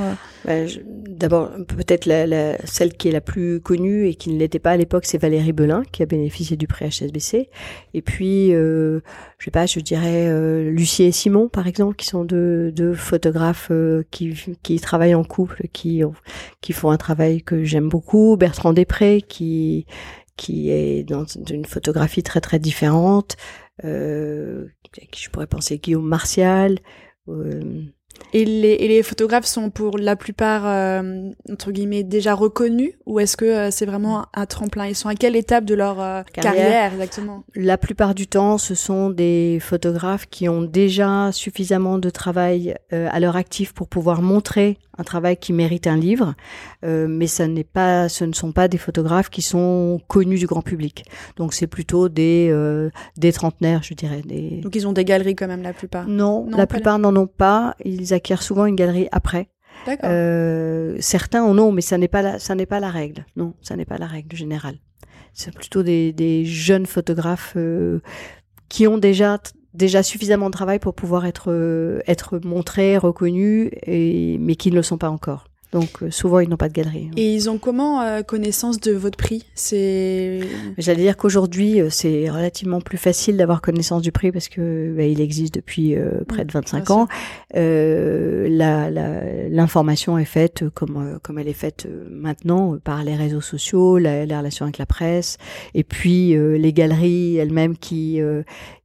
[0.46, 0.66] bah,
[1.08, 4.72] D'abord, peut-être la, la, celle qui est la plus connue et qui ne l'était pas
[4.72, 7.50] à l'époque, c'est Valérie Belin, qui a bénéficié du prix HSBC.
[7.94, 9.00] Et puis, je
[9.38, 10.32] sais pas, je dirais
[10.72, 13.72] Lucie et Simon, par exemple, qui sont deux, deux photographes
[14.10, 16.02] qui, qui travaillent en couple, qui,
[16.62, 18.38] qui font un travail que j'aime beaucoup.
[18.38, 19.86] Bertrand Després, qui
[20.40, 23.36] qui est dans une photographie très très différente.
[23.84, 24.68] Euh,
[25.14, 26.80] je pourrais penser Guillaume Martial.
[27.28, 27.84] Euh,
[28.32, 33.20] et les, et les photographes sont pour la plupart, euh, entre guillemets, déjà reconnus Ou
[33.20, 34.88] est-ce que euh, c'est vraiment un tremplin?
[34.88, 36.94] Ils sont à quelle étape de leur carrière.
[36.94, 37.44] exactement?
[37.54, 43.20] La plupart du temps, ce sont des photographes qui ont déjà suffisamment de travail à
[43.20, 46.36] leur actif pour pouvoir montrer un travail qui mérite un livre,
[46.84, 50.62] mais ça n'est pas, ce ne sont pas des photographes qui sont connus du grand
[50.62, 51.06] public.
[51.38, 52.54] Donc c'est plutôt des
[53.18, 54.22] des trentenaires, je dirais.
[54.26, 54.62] Des...
[54.62, 56.08] Donc ils ont des galeries quand même la plupart.
[56.08, 57.76] Non, la plupart n'en ont pas.
[57.86, 59.50] Ils acquièrent souvent une galerie après.
[60.04, 63.26] Euh, certains en ont, mais ça n'est pas la, ça n'est pas la règle.
[63.36, 64.78] Non, ça n'est pas la règle générale.
[65.34, 68.00] C'est plutôt des, des, jeunes photographes euh,
[68.68, 69.38] qui ont déjà
[69.74, 74.76] déjà suffisamment de travail pour pouvoir être euh, être montrés, reconnus, et, mais qui ne
[74.76, 75.49] le sont pas encore.
[75.72, 77.10] Donc euh, souvent ils n'ont pas de galerie.
[77.10, 77.14] Hein.
[77.16, 79.46] Et ils ont comment euh, connaissance de votre prix?
[79.54, 80.40] C'est.
[80.80, 85.04] J'allais dire qu'aujourd'hui euh, c'est relativement plus facile d'avoir connaissance du prix parce que bah,
[85.04, 85.96] il existe depuis
[86.28, 87.08] près de 25 ans.
[87.54, 94.26] L'information la, est faite comme comme elle est faite maintenant par les réseaux sociaux, la,
[94.26, 95.38] la, relation avec la presse,
[95.74, 98.20] et puis les galeries elles-mêmes qui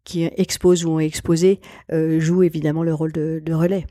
[0.04, 3.86] qui exposent ou ont exposé jouent évidemment le rôle de, de relais.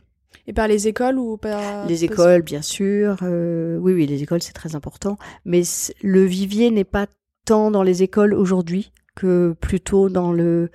[0.48, 3.18] Et par les écoles ou par les écoles, bien sûr.
[3.22, 5.18] Euh, oui, oui, les écoles c'est très important.
[5.46, 5.64] Mais
[6.02, 7.08] le vivier n'est pas
[7.46, 10.70] tant dans les écoles aujourd'hui que plutôt dans le.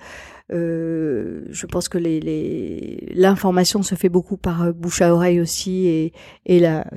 [0.51, 5.85] Euh, je pense que les l'information se fait beaucoup par euh, bouche à oreille aussi
[5.85, 6.13] et
[6.47, 6.87] et la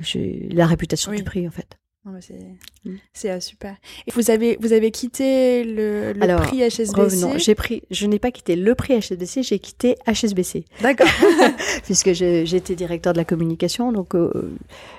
[0.49, 1.77] la réputation du prix en fait.
[2.05, 2.95] Mm.
[3.13, 3.77] C'est euh, super.
[4.07, 7.39] Et vous avez vous avez quitté le, le prix HSBC.
[7.39, 7.83] j'ai pris.
[7.91, 10.65] Je n'ai pas quitté le prix HSBC, j'ai quitté HSBC.
[10.81, 11.07] D'accord.
[11.83, 14.53] Puisque j'étais directeur de la communication, donc euh,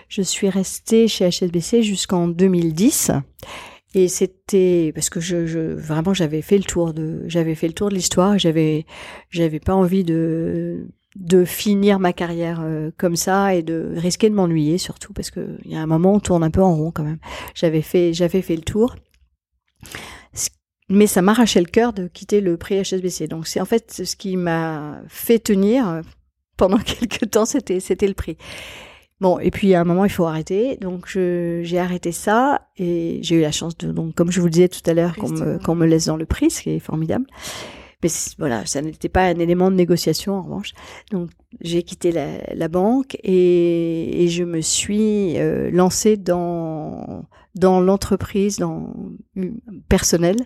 [0.08, 3.10] je suis restée chez HSBC jusqu'en 2010.
[3.96, 7.74] Et c'était parce que je, je vraiment j'avais fait le tour de j'avais fait le
[7.74, 8.38] tour de l'histoire.
[8.38, 8.86] J'avais
[9.30, 14.34] j'avais pas envie de de finir ma carrière euh, comme ça et de risquer de
[14.34, 16.90] m'ennuyer surtout parce que il y a un moment on tourne un peu en rond
[16.90, 17.18] quand même.
[17.54, 18.96] J'avais fait j'avais fait le tour.
[20.90, 23.26] Mais ça m'arrachait le cœur de quitter le prix HSBC.
[23.28, 26.02] Donc c'est en fait ce qui m'a fait tenir euh,
[26.56, 28.36] pendant quelques temps, c'était c'était le prix.
[29.20, 30.76] Bon, et puis à un moment il faut arrêter.
[30.78, 34.52] Donc j'ai arrêté ça et j'ai eu la chance de donc comme je vous le
[34.52, 36.80] disais tout à l'heure qu'on me qu'on me laisse dans le prix, ce qui est
[36.80, 37.26] formidable.
[38.04, 40.74] Mais voilà, ça n'était pas un élément de négociation en revanche.
[41.10, 41.30] Donc
[41.62, 48.92] j'ai quitté la, banque et, je me suis euh, lancée dans dans l'entreprise, dans
[49.88, 50.36] personnel,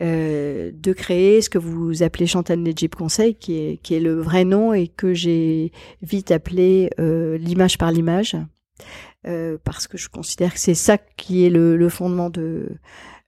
[0.00, 4.20] euh, de créer ce que vous appelez Chantal Nedjib Conseil, qui est qui est le
[4.20, 8.36] vrai nom et que j'ai vite appelé euh, l'image par l'image,
[9.26, 12.68] euh, parce que je considère que c'est ça qui est le fondement de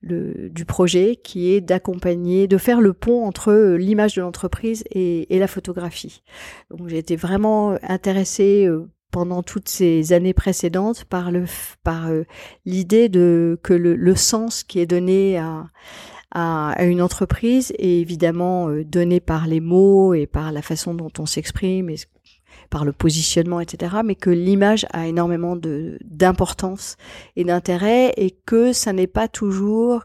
[0.04, 5.26] du projet qui est d'accompagner, de faire le pont entre euh, l'image de l'entreprise et,
[5.30, 6.22] la photographie.
[6.70, 11.44] Donc j'ai été vraiment intéressée euh, pendant toutes ces années précédentes par le
[11.82, 12.24] par euh,
[12.64, 15.66] l'idée de que le, le, sens qui est donné à,
[16.30, 21.12] à, à une entreprise est évidemment donné par les mots et par la façon dont
[21.18, 21.96] on s'exprime et
[22.74, 26.96] par le positionnement, etc., mais que l'image a énormément de d'importance
[27.36, 30.02] et d'intérêt et que ça n'est pas toujours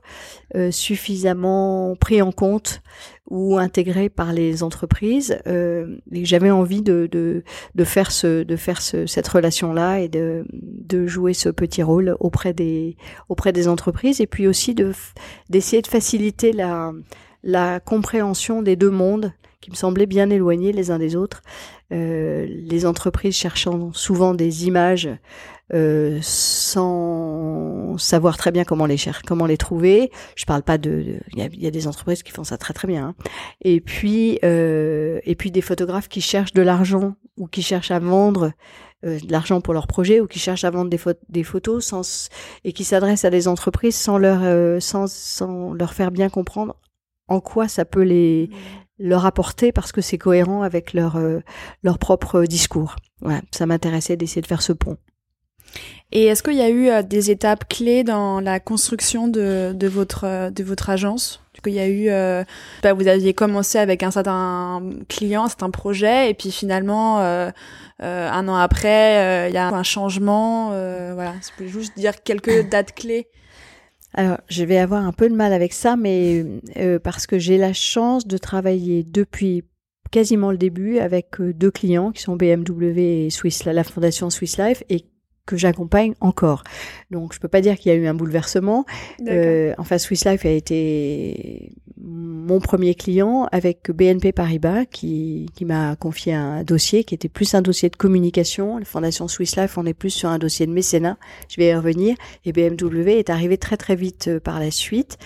[0.54, 2.84] euh, suffisamment pris en compte
[3.28, 5.40] ou intégré par les entreprises.
[5.48, 10.08] Euh, J'avais envie de, de, de, faire ce de faire ce, cette relation là et
[10.08, 12.98] de, de jouer ce petit rôle auprès des
[13.30, 14.92] auprès des entreprises et puis aussi de
[15.50, 16.94] d'essayer de faciliter la
[17.42, 21.42] la compréhension des deux mondes qui me semblaient bien éloignés les uns des autres.
[21.92, 25.10] Euh, les entreprises cherchant souvent des images
[25.74, 30.12] euh, sans savoir très bien comment les chercher, comment les trouver.
[30.36, 33.10] Je parle pas de, il y, a, des entreprises qui font ça très très bien.
[33.10, 33.16] Hein.
[33.62, 38.00] Et puis euh, et puis des photographes qui cherchent de l'argent ou qui cherchent à
[38.00, 38.52] vendre
[39.06, 41.00] euh, de l'argent pour leur projet ou qui cherchent à vendre des,
[41.30, 42.30] des photos sans
[42.64, 46.76] et qui s'adressent à des entreprises sans leur euh, sans, sans leur faire bien comprendre
[47.28, 48.50] en quoi ça peut les.
[49.00, 51.40] Leur apporter parce que c'est cohérent avec leur euh,
[51.84, 52.96] leur propre discours.
[53.22, 54.98] Ouais, ça m'intéressait d'essayer de faire ce pont.
[56.12, 60.50] Et est-ce qu'il y a eu des étapes clés dans la construction de, de votre
[60.50, 61.42] de votre agence?
[61.64, 62.44] Qu'il y a eu, euh,
[62.84, 67.50] bah, vous aviez commencé avec un certain client, un certain projet, et puis finalement, euh,
[68.02, 70.70] euh, un an après, il y a un changement.
[70.70, 73.28] voilà, je peux juste dire quelques dates clés.
[74.14, 76.46] Alors, je vais avoir un peu de mal avec ça, mais
[77.04, 79.64] parce que j'ai la chance de travailler depuis
[80.12, 84.84] quasiment le début avec deux clients qui sont BMW et Swiss, la fondation Swiss Life,
[84.90, 85.06] et
[85.50, 86.64] que j'accompagne encore.
[87.10, 88.86] Donc je peux pas dire qu'il y a eu un bouleversement.
[89.28, 96.34] Euh, enfin, Swiss Life a été mon premier client avec BNP Paribas qui, m'a confié
[96.34, 98.78] un dossier qui était plus un dossier de communication.
[98.78, 101.18] La fondation Swiss Life, on est plus sur un dossier de mécénat.
[101.50, 102.16] Je vais y revenir.
[102.46, 105.18] Et BMW est arrivé très très vite euh, par la suite.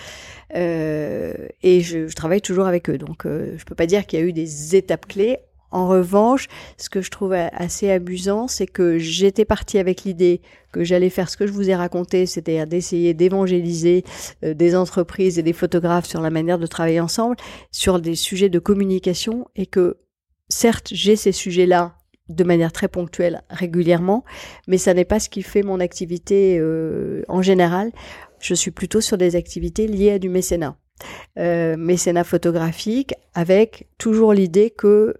[0.56, 2.98] Euh, et je, je, travaille toujours avec eux.
[2.98, 5.38] Donc euh, je peux pas dire qu'il y a eu des étapes clés.
[5.74, 6.46] En revanche,
[6.78, 10.40] ce que je trouve assez amusant, c'est que j'étais partie avec l'idée
[10.72, 14.04] que j'allais faire ce que je vous ai raconté, c'est-à-dire d'essayer d'évangéliser
[14.44, 17.34] euh, des entreprises et des photographes sur la manière de travailler ensemble,
[17.72, 19.96] sur des sujets de communication, et que
[20.48, 21.96] certes, j'ai ces sujets-là
[22.28, 24.22] de manière très ponctuelle régulièrement,
[24.68, 27.90] mais ça n'est pas ce qui fait mon activité euh, en général.
[28.38, 30.76] Je suis plutôt sur des activités liées à du mécénat
[31.38, 35.14] euh, mécénat photographique avec toujours l'idée que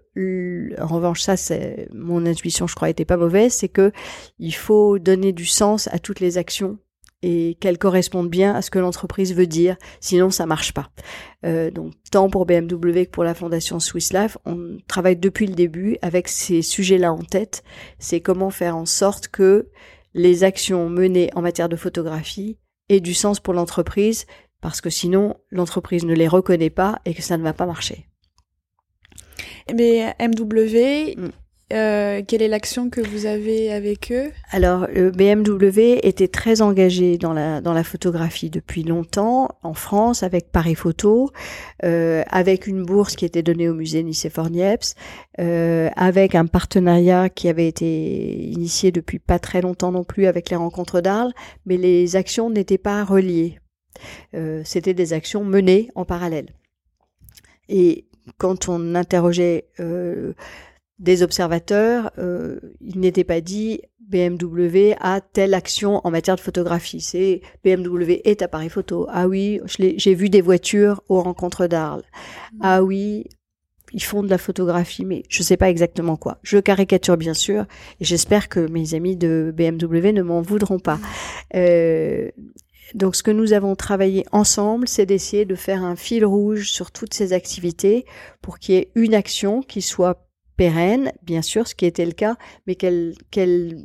[0.79, 3.91] en revanche ça c'est mon intuition je crois était pas mauvaise c'est que
[4.39, 6.77] il faut donner du sens à toutes les actions
[7.27, 10.91] et qu'elles correspondent bien à ce que l'entreprise veut dire, sinon ça marche pas.
[11.43, 15.55] Euh, donc tant pour BMW que pour la fondation Swiss Life, on travaille depuis le
[15.55, 17.63] début avec ces sujets-là en tête.
[17.97, 19.69] C'est comment faire en sorte que
[20.13, 22.59] les actions menées en matière de photographie
[22.89, 24.27] aient du sens pour l'entreprise,
[24.65, 28.07] parce que sinon l'entreprise ne les reconnaît pas et que ça ne va pas marcher.
[29.71, 31.29] Mais MW, mm.
[31.71, 34.31] euh, quelle est l'action que vous avez avec eux?
[34.49, 40.23] Alors, le BMW était très engagé dans la dans la photographie depuis longtemps en France
[40.23, 41.29] avec Paris Photo,
[41.83, 44.95] euh, avec une bourse qui était donnée au musée Nicéphore-Niepce,
[45.39, 47.85] euh, avec un partenariat qui avait été
[48.47, 51.33] initié depuis pas très longtemps non plus avec les rencontres d'Arles,
[51.67, 53.59] mais les actions n'étaient pas reliées.
[54.33, 56.47] Euh, c'était des actions menées en parallèle.
[57.69, 58.05] Et
[58.37, 60.33] quand on interrogeait euh,
[60.99, 67.01] des observateurs, euh, il n'était pas dit BMW a telle action en matière de photographie.
[67.01, 69.07] C'est BMW est appareil photo.
[69.09, 72.03] Ah oui, j'ai vu des voitures aux rencontres d'Arles.
[72.61, 73.25] Ah oui,
[73.93, 76.37] ils font de la photographie, mais je ne sais pas exactement quoi.
[76.43, 77.65] Je caricature bien sûr,
[77.99, 80.99] et j'espère que mes amis de BMW ne m'en voudront pas.
[81.55, 82.29] Euh,
[82.93, 86.91] donc ce que nous avons travaillé ensemble, c'est d'essayer de faire un fil rouge sur
[86.91, 88.05] toutes ces activités
[88.41, 92.13] pour qu'il y ait une action qui soit pérenne, bien sûr, ce qui était le
[92.13, 93.13] cas, mais qu'elle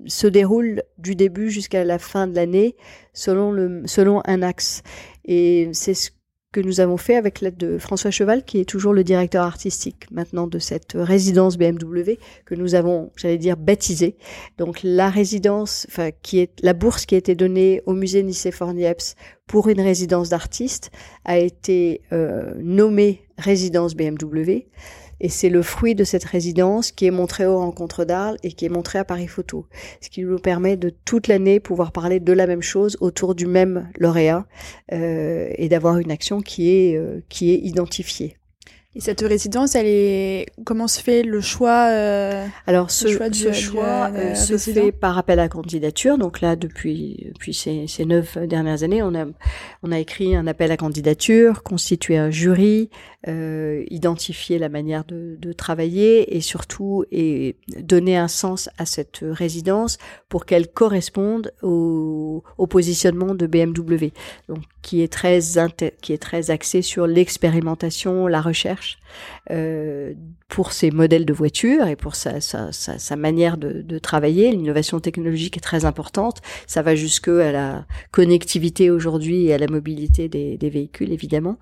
[0.07, 2.77] se déroule du début jusqu'à la fin de l'année
[3.13, 4.83] selon selon un axe.
[5.25, 6.11] Et c'est ce
[6.53, 10.07] que nous avons fait avec l'aide de François Cheval, qui est toujours le directeur artistique
[10.11, 14.17] maintenant de cette résidence BMW que nous avons, j'allais dire, baptisée.
[14.59, 18.75] Donc la résidence, enfin qui est la bourse qui a été donnée au musée Nicéphore
[18.75, 19.15] Niepce
[19.47, 20.91] pour une résidence d'artiste
[21.25, 24.67] a été euh, nommée résidence BMW.
[25.21, 28.65] Et c'est le fruit de cette résidence qui est montré aux rencontres d'Arles et qui
[28.65, 29.67] est montré à Paris Photo.
[30.01, 33.47] Ce qui nous permet de toute l'année pouvoir parler de la même chose autour du
[33.47, 34.47] même lauréat
[34.93, 38.37] euh, et d'avoir une action qui est, euh, qui est identifiée.
[38.97, 43.53] Et cette résidence, elle est comment se fait le choix euh, Alors ce, choix, ce
[43.53, 46.19] choix euh, se fait par appel à candidature.
[46.19, 49.27] Donc là, depuis depuis ces, ces neuf dernières années, on a
[49.85, 52.91] on a écrit un appel à candidature, constitué un jury,
[53.29, 59.19] euh, identifier la manière de, de, travailler et surtout et donner un sens à cette
[59.23, 59.99] résidence
[60.31, 64.13] pour qu'elle corresponde au, au, positionnement de BMW,
[64.49, 65.39] donc qui est très
[66.01, 68.99] qui est très axé sur l'expérimentation, la recherche
[69.51, 70.15] euh,
[70.49, 74.51] pour ses modèles de voitures et pour sa, sa, sa, sa manière de, de travailler.
[74.51, 76.41] L'innovation technologique est très importante.
[76.67, 81.59] Ça va jusque à la connectivité aujourd'hui et à la mobilité des, des véhicules évidemment.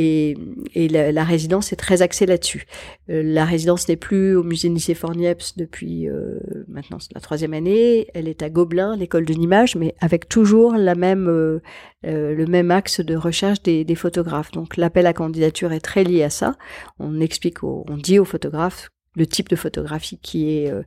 [0.00, 0.36] Et,
[0.76, 2.66] la, résidence est très axée là-dessus.
[3.10, 8.06] Euh, la résidence n'est plus au musée Nicéphore Niepce depuis euh, maintenant la troisième année.
[8.14, 11.60] Elle est à Gobelin, l'école de l'image, mais avec toujours la même euh,
[12.04, 14.52] le même axe de recherche des, des photographes.
[14.52, 16.54] Donc l'appel à candidature est très lié à ça.
[17.00, 20.82] On explique, on dit aux photographes le type de photographie qui est euh,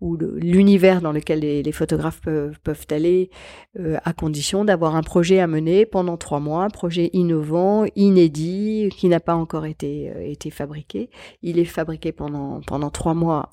[0.00, 3.30] ou l'univers dans lequel les, photographes peuvent, aller,
[3.78, 8.90] euh, à condition d'avoir un projet à mener pendant trois mois, un projet innovant, inédit,
[8.96, 11.10] qui n'a pas encore été euh, été fabriqué.
[11.42, 13.50] Il est fabriqué pendant pendant trois mois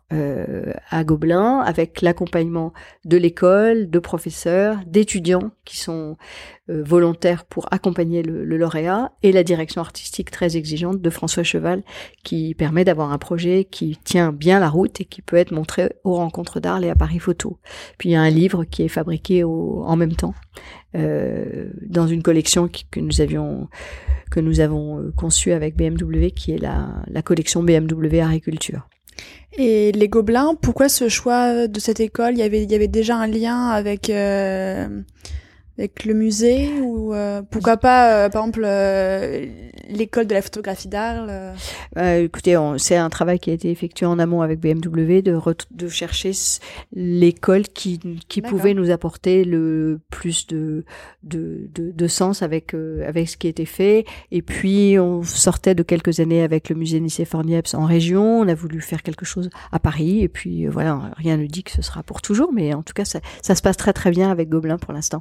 [0.90, 2.74] à Gobelin avec l'accompagnement
[3.06, 6.18] de l'école, de professeurs, d'étudiants qui sont
[6.68, 11.84] volontaires pour accompagner le, lauréat et la direction artistique très exigeante de François Cheval
[12.24, 15.94] qui permet d'avoir un projet qui tient bien la route et qui peut être montré
[16.04, 17.58] aux rencontres d'Arles et à Paris Photo.
[17.98, 20.36] Puis il y a un livre qui est fabriqué en même temps
[20.96, 23.68] euh, dans une collection que nous avions
[24.32, 28.88] que nous avons euh, conçue avec BMW, qui est la, la collection BMW Agriculture.
[29.58, 32.34] Et les Gobelins, pourquoi ce choix de cette école?
[32.34, 34.88] Il y avait, il y avait déjà un lien avec euh,
[35.78, 39.48] avec le musée ou euh, pourquoi pas euh, par exemple euh,
[39.90, 41.54] l'école de la photographie d'Arles
[41.96, 45.40] Écoutez, c'est un travail qui a été effectué en amont avec BMW de,
[45.72, 46.32] de chercher
[46.94, 50.86] l'école qui, qui pouvait nous apporter le plus de,
[51.22, 54.06] de, de, de sens avec, avec ce qui était fait.
[54.32, 58.40] Et puis on sortait de quelques années avec le musée Nicéphore-Niepce en région.
[58.40, 60.22] On a voulu faire quelque chose à Paris.
[60.22, 63.06] Et puis voilà, rien ne dit que ce sera pour toujours, mais en tout cas
[63.06, 65.20] ça, ça se passe très très bien avec Gobelin pour l'instant.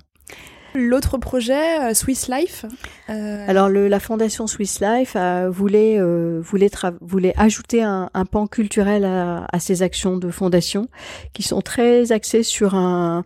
[0.74, 2.64] L'autre projet, euh, Swiss Life.
[3.10, 3.44] Euh...
[3.48, 8.46] Alors le, la fondation Swiss Life euh, voulait euh, voulait, voulait ajouter un, un pan
[8.46, 10.88] culturel à, à, ses actions de fondation,
[11.32, 13.24] qui sont très axées sur un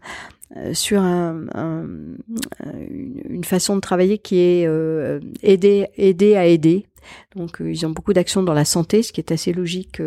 [0.56, 1.84] euh, sur un, un,
[3.28, 4.68] une façon de travailler qui est
[5.42, 6.86] aider aider à aider.
[7.34, 10.00] Donc ils ont beaucoup d'actions dans la santé, ce qui est assez logique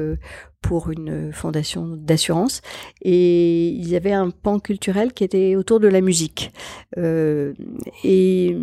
[0.62, 2.62] pour une fondation d'assurance.
[3.02, 6.52] Et il y avait un pan culturel qui était autour de la musique.
[6.98, 7.54] Euh,
[8.04, 8.58] et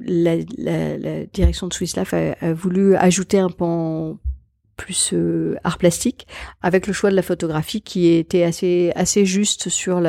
[0.00, 4.18] la, la, direction de Swiss Life a, voulu ajouter un pan
[4.76, 6.26] plus euh, art plastique
[6.60, 10.02] avec le choix de la photographie qui était assez assez juste sur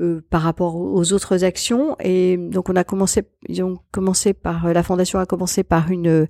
[0.00, 1.96] euh, par rapport aux autres actions.
[2.00, 6.26] Et donc on a commencé ils ont commencé par la fondation a commencé par une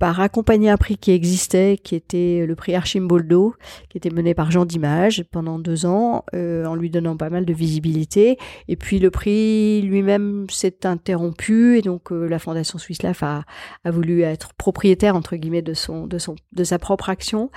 [0.00, 3.54] par accompagner un prix qui existait, qui était le prix Archimboldo,
[3.90, 7.44] qui était mené par Jean Dimage pendant deux ans, euh, en lui donnant pas mal
[7.44, 8.38] de visibilité.
[8.66, 13.44] Et puis le prix lui-même s'est interrompu, et donc euh, la Fondation Swiss Life a,
[13.84, 17.50] a voulu être propriétaire entre guillemets de son de son de sa propre action,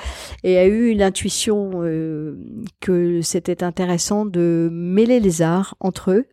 [0.43, 2.37] et a eu une intuition euh,
[2.81, 6.27] que c'était intéressant de mêler les arts entre eux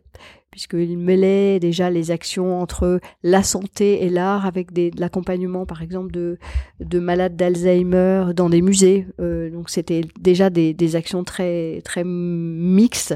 [0.51, 6.11] puisqu'il mêlait déjà les actions entre la santé et l'art avec de l'accompagnement par exemple
[6.11, 6.37] de,
[6.81, 9.07] de malades d'Alzheimer dans des musées.
[9.19, 13.15] Euh, donc c'était déjà des, actions très très mixtes.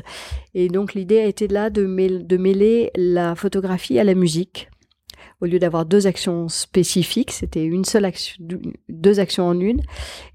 [0.54, 4.70] Et donc l'idée a été là de, de mêler la photographie à la musique.
[5.42, 8.42] Au lieu d'avoir deux actions spécifiques, c'était une seule action,
[8.88, 9.82] deux actions en une.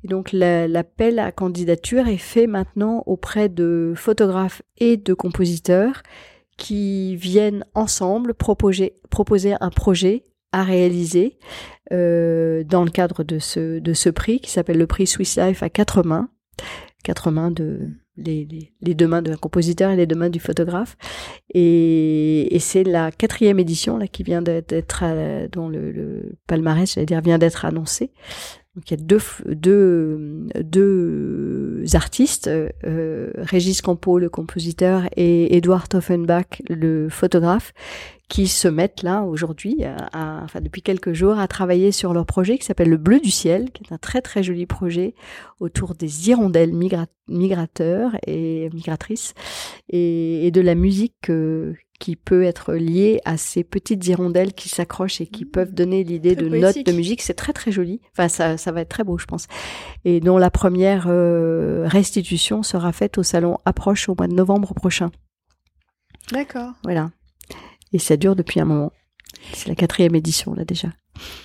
[0.05, 6.03] Et donc l'appel à candidature est fait maintenant auprès de photographes et de compositeurs
[6.61, 11.39] qui viennent ensemble proposer, proposer un projet à réaliser
[11.91, 15.63] euh, dans le cadre de ce, de ce prix qui s'appelle le prix Swiss Life
[15.63, 16.29] à quatre mains,
[17.03, 20.39] quatre mains de les, les, les deux mains d'un compositeur et les deux mains du
[20.39, 20.99] photographe.
[21.55, 25.05] Et, et c'est la quatrième édition là qui vient d'être
[25.53, 28.13] dont le, le palmarès, j'allais dire, vient d'être annoncé.
[28.77, 35.87] Donc il y a deux, deux, deux artistes, euh, Régis Campo, le compositeur, et Edouard
[35.93, 37.73] Offenbach, le photographe,
[38.29, 39.79] qui se mettent là aujourd'hui,
[40.15, 43.73] enfin depuis quelques jours, à travailler sur leur projet qui s'appelle Le Bleu du Ciel,
[43.73, 45.15] qui est un très très joli projet
[45.59, 46.73] autour des hirondelles
[47.27, 49.35] migrateurs et migratrices
[49.89, 51.29] et, et de la musique
[52.01, 55.51] qui peut être lié à ces petites hirondelles qui s'accrochent et qui mmh.
[55.51, 57.23] peuvent donner l'idée de notes de musique.
[57.23, 58.01] C'est très très joli.
[58.13, 59.47] Enfin, ça, ça va être très beau, je pense.
[60.05, 64.75] Et dont la première euh, restitution sera faite au salon Approche au mois de novembre
[64.75, 65.11] prochain.
[66.33, 66.73] D'accord.
[66.83, 67.11] Voilà.
[67.93, 68.93] Et ça dure depuis un moment.
[69.53, 70.89] C'est la quatrième édition là déjà.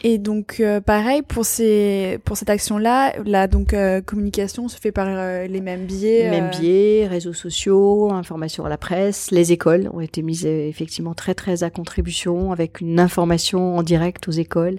[0.04, 5.08] Et donc euh, pareil pour cette action là, la donc euh, communication se fait par
[5.10, 6.30] euh, les mêmes biais.
[6.30, 11.34] Mêmes biais, réseaux sociaux, information à la presse, les écoles ont été mises effectivement très
[11.34, 14.78] très à contribution avec une information en direct aux écoles,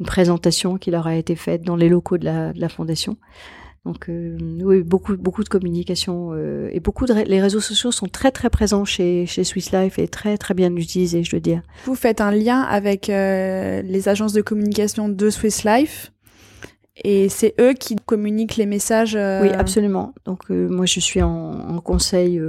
[0.00, 3.16] une présentation qui leur a été faite dans les locaux de la fondation.
[3.84, 8.06] Donc euh, oui, beaucoup beaucoup de communication euh, et beaucoup de les réseaux sociaux sont
[8.06, 11.60] très très présents chez chez Swiss Life et très très bien utilisés, je veux dire.
[11.84, 16.13] Vous faites un lien avec euh, les agences de communication de Swiss Life?
[17.02, 19.16] Et c'est eux qui communiquent les messages.
[19.16, 20.14] Euh, oui, absolument.
[20.26, 22.40] Donc moi je suis en, en conseil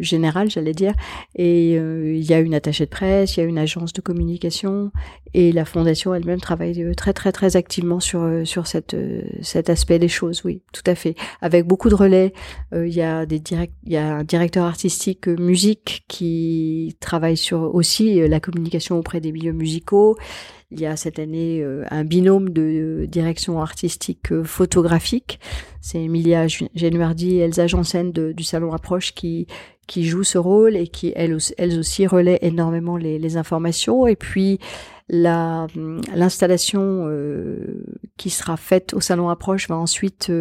[0.00, 0.92] général, j'allais dire,
[1.34, 4.90] et il y a une attachée de presse, il y a une agence de communication,
[5.32, 8.96] et la fondation elle-même travaille très très très activement sur sur cette
[9.40, 10.42] cet aspect des choses.
[10.44, 11.14] Oui, tout à fait.
[11.40, 12.34] Avec beaucoup de relais,
[12.74, 17.74] il y a des direct, il y a un directeur artistique musique qui travaille sur
[17.74, 20.16] aussi la communication auprès des milieux musicaux.
[20.72, 25.38] Il y a cette année euh, un binôme de direction artistique euh, photographique.
[25.80, 29.46] C'est Emilia Genuardi et Elsa Janssen du Salon Approche qui
[29.86, 34.08] qui jouent ce rôle et qui elles, elles aussi relaient énormément les, les informations.
[34.08, 34.58] Et puis
[35.08, 35.68] la
[36.12, 37.84] l'installation euh,
[38.16, 40.32] qui sera faite au Salon Approche va ensuite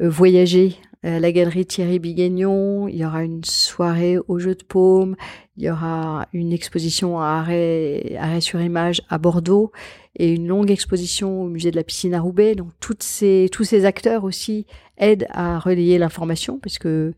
[0.00, 2.88] voyager à la galerie Thierry Biguignon.
[2.88, 5.16] Il y aura une soirée au jeu de paume.
[5.56, 9.72] Il y aura une exposition à arrêt, arrêt sur image à Bordeaux
[10.16, 12.54] et une longue exposition au musée de la piscine à Roubaix.
[12.54, 14.66] Donc toutes ces, tous ces acteurs aussi
[14.98, 17.12] aident à relayer l'information parce que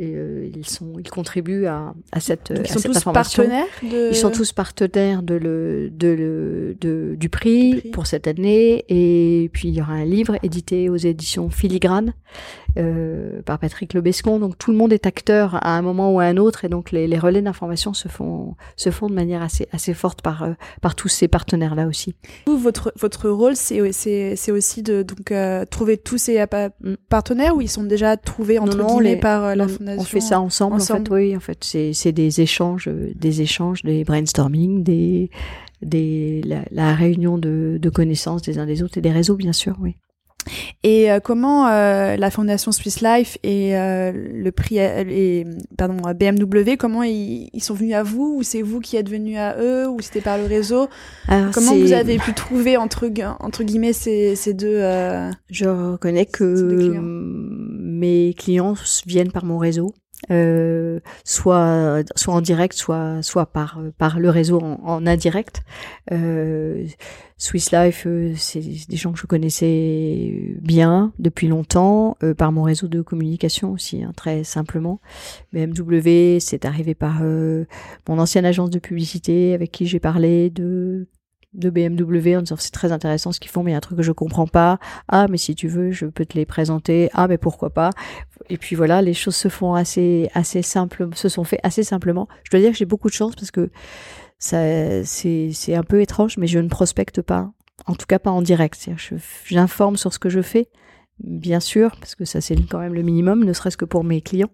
[0.00, 3.66] euh, ils sont, ils contribuent à, à cette, ils sont tous partenaires.
[3.82, 8.28] Ils sont tous partenaires de le, de le, de, du prix, du prix, pour cette
[8.28, 8.84] année.
[8.88, 12.14] Et puis il y aura un livre édité aux éditions Filigrane
[12.76, 14.38] euh, par Patrick Lebescon.
[14.38, 16.92] Donc tout le monde est acteur à un moment ou à un autre, et donc
[16.92, 20.52] les, les relais d'information se font se font de manière assez assez forte par euh,
[20.80, 22.14] par tous ces partenaires là aussi.
[22.46, 26.94] Votre votre rôle c'est c'est c'est aussi de donc euh, trouver tous ces mm.
[27.08, 30.02] partenaires ou ils sont déjà trouvés entre non, non, guillemets les, par euh, la fondation.
[30.02, 31.00] On fait ça ensemble, ensemble.
[31.00, 31.14] en fait.
[31.14, 35.30] Oui, en fait c'est c'est des échanges des échanges des brainstorming des
[35.82, 39.52] des la, la réunion de, de connaissances des uns des autres et des réseaux bien
[39.52, 39.96] sûr oui.
[40.82, 45.44] Et euh, comment euh, la Fondation Swiss Life et euh, le prix et
[45.76, 49.36] pardon BMW comment ils, ils, sont venus à vous ou c'est vous qui êtes venu
[49.36, 50.88] à eux ou c'était par le réseau?
[51.26, 53.10] Alors, Comment vous avez pu trouver entre
[53.40, 54.78] entre guillemets ces, ces deux
[55.50, 57.02] Je reconnais que clients?
[57.02, 58.74] mes clients
[59.06, 59.92] viennent par mon réseau.
[60.30, 65.62] Euh, soit soit en direct, soit soit par par le réseau en, en indirect.
[66.10, 66.86] Euh,
[67.40, 72.64] Swiss Life, euh, c'est des gens que je connaissais bien depuis longtemps, euh, par mon
[72.64, 75.00] réseau de communication aussi, hein, très simplement.
[75.52, 77.64] BMW, c'est arrivé par euh,
[78.08, 81.06] mon ancienne agence de publicité avec qui j'ai parlé de
[81.54, 83.80] de BMW en disant c'est très intéressant ce qu'ils font mais il y a un
[83.80, 87.08] truc que je comprends pas ah mais si tu veux je peux te les présenter
[87.14, 87.88] ah mais pourquoi pas
[88.50, 92.28] et puis voilà les choses se font assez assez simple se sont fait assez simplement
[92.44, 93.70] je dois dire que j'ai beaucoup de chance parce que
[94.38, 94.58] ça
[95.04, 97.50] c'est c'est un peu étrange mais je ne prospecte pas
[97.86, 98.88] en tout cas pas en direct
[99.44, 100.68] j'informe sur ce que je fais
[101.20, 104.20] bien sûr, parce que ça c'est quand même le minimum, ne serait-ce que pour mes
[104.20, 104.50] clients.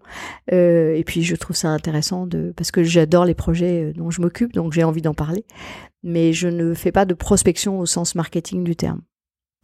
[0.51, 4.09] Euh, et puis je trouve ça intéressant de, parce que j'adore les projets euh, dont
[4.11, 5.45] je m'occupe, donc j'ai envie d'en parler.
[6.03, 9.01] Mais je ne fais pas de prospection au sens marketing du terme.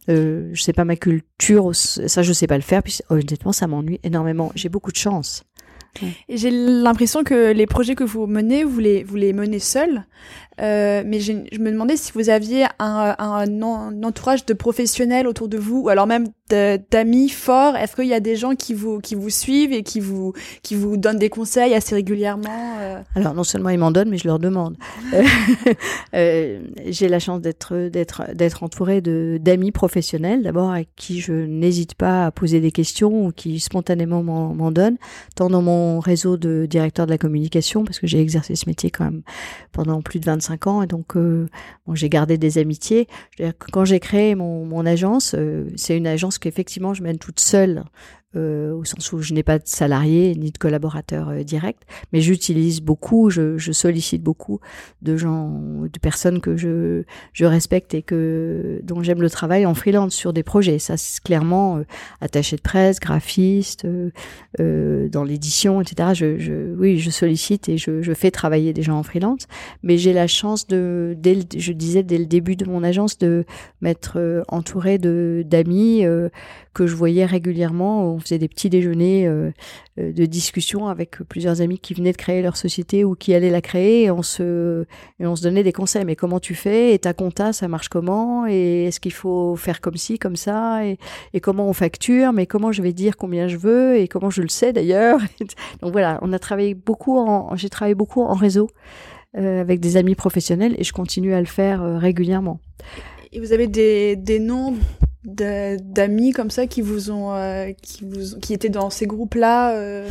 [0.08, 2.82] Euh, je sais pas ma culture, ça je sais pas le faire.
[2.82, 4.52] Puis honnêtement, ça m'ennuie énormément.
[4.54, 5.44] J'ai beaucoup de chance.
[6.28, 10.04] J'ai l'impression que les projets que vous menez, vous les, vous les menez seuls.
[10.60, 15.48] Euh, mais je me demandais si vous aviez un, un, un, entourage de professionnels autour
[15.48, 17.76] de vous, ou alors même d'amis forts.
[17.76, 20.32] Est-ce qu'il y a des gens qui vous qui vous suivent et qui vous
[20.62, 23.02] qui vous donnent des conseils assez régulièrement euh?
[23.14, 24.76] Alors non seulement ils m'en donnent, mais je leur demande.
[26.14, 31.32] euh, J'ai la chance d'être d'être d'être entourée de d'amis professionnels, d'abord à qui je
[31.32, 34.98] n'hésite pas à poser des questions ou qui spontanément m'en donnent,
[35.36, 38.90] tant dans mon réseau de directeur de la communication, parce que j'ai exercé ce métier
[38.90, 39.22] quand même
[39.72, 41.48] pendant plus de 25 ans et donc euh,
[41.86, 43.06] bon, j'ai gardé des amitiés.
[43.72, 47.84] quand j'ai créé mon, mon agence, euh, c'est une agence qu'effectivement je mène toute seule
[48.36, 52.20] euh, au sens où je n'ai pas de salariés ni de collaborateurs euh, directs, mais
[52.20, 54.60] j'utilise beaucoup, je, je, sollicite beaucoup
[55.02, 55.50] de gens,
[55.92, 60.32] de personnes que je, je respecte et que dont j'aime le travail en freelance sur
[60.32, 60.78] des projets.
[60.78, 61.84] Ça, c'est clairement euh,
[62.20, 64.10] attaché de presse, graphiste, euh,
[64.60, 66.10] euh, dans l'édition, etc.
[66.14, 69.46] Je, je, oui, je sollicite et je, je fais travailler des gens en freelance,
[69.82, 73.18] mais j'ai la chance de, dès le, je disais dès le début de mon agence,
[73.18, 73.44] de
[73.80, 76.04] m'être entourée de d'amis
[76.74, 78.18] que je voyais régulièrement.
[78.22, 79.50] Faisait des petits déjeuners euh,
[79.98, 83.50] euh, de discussion avec plusieurs amis qui venaient de créer leur société ou qui allaient
[83.50, 84.84] la créer et on se
[85.20, 86.04] on se donnait des conseils.
[86.04, 86.94] Mais comment tu fais?
[86.94, 88.46] Et ta compta, ça marche comment?
[88.46, 90.84] Et est-ce qu'il faut faire comme ci, comme ça?
[90.86, 90.98] Et,
[91.40, 92.32] comment on facture?
[92.32, 93.98] Mais comment je vais dire combien je veux?
[93.98, 95.20] Et comment je le sais d'ailleurs?
[95.82, 97.26] Donc voilà, on a travaillé beaucoup.
[97.56, 98.68] J'ai travaillé beaucoup en réseau
[99.36, 102.60] euh, avec des amis professionnels et je continue à le faire régulièrement.
[103.32, 104.74] Et vous avez des, des noms
[105.24, 109.76] d'amis comme ça qui vous ont euh, qui vous qui étaient dans ces groupes là
[109.76, 110.08] euh...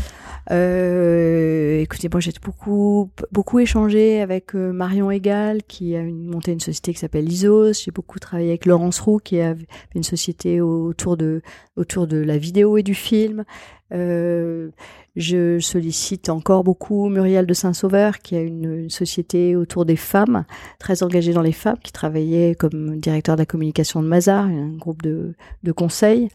[0.50, 6.52] Euh, écoutez, moi j'ai beaucoup beaucoup échangé avec euh, Marion Egal qui a une, monté
[6.52, 7.74] une société qui s'appelle Isos.
[7.84, 9.56] J'ai beaucoup travaillé avec Laurence Roux qui a
[9.94, 11.42] une société autour de
[11.76, 13.46] autour de la vidéo et du film.
[13.94, 14.70] Euh,
[15.16, 20.46] je sollicite encore beaucoup Muriel de Saint-Sauveur, qui a une, société autour des femmes,
[20.80, 24.78] très engagée dans les femmes, qui travaillait comme directeur de la communication de Mazar, un
[24.78, 25.34] groupe de,
[25.64, 26.30] de conseils.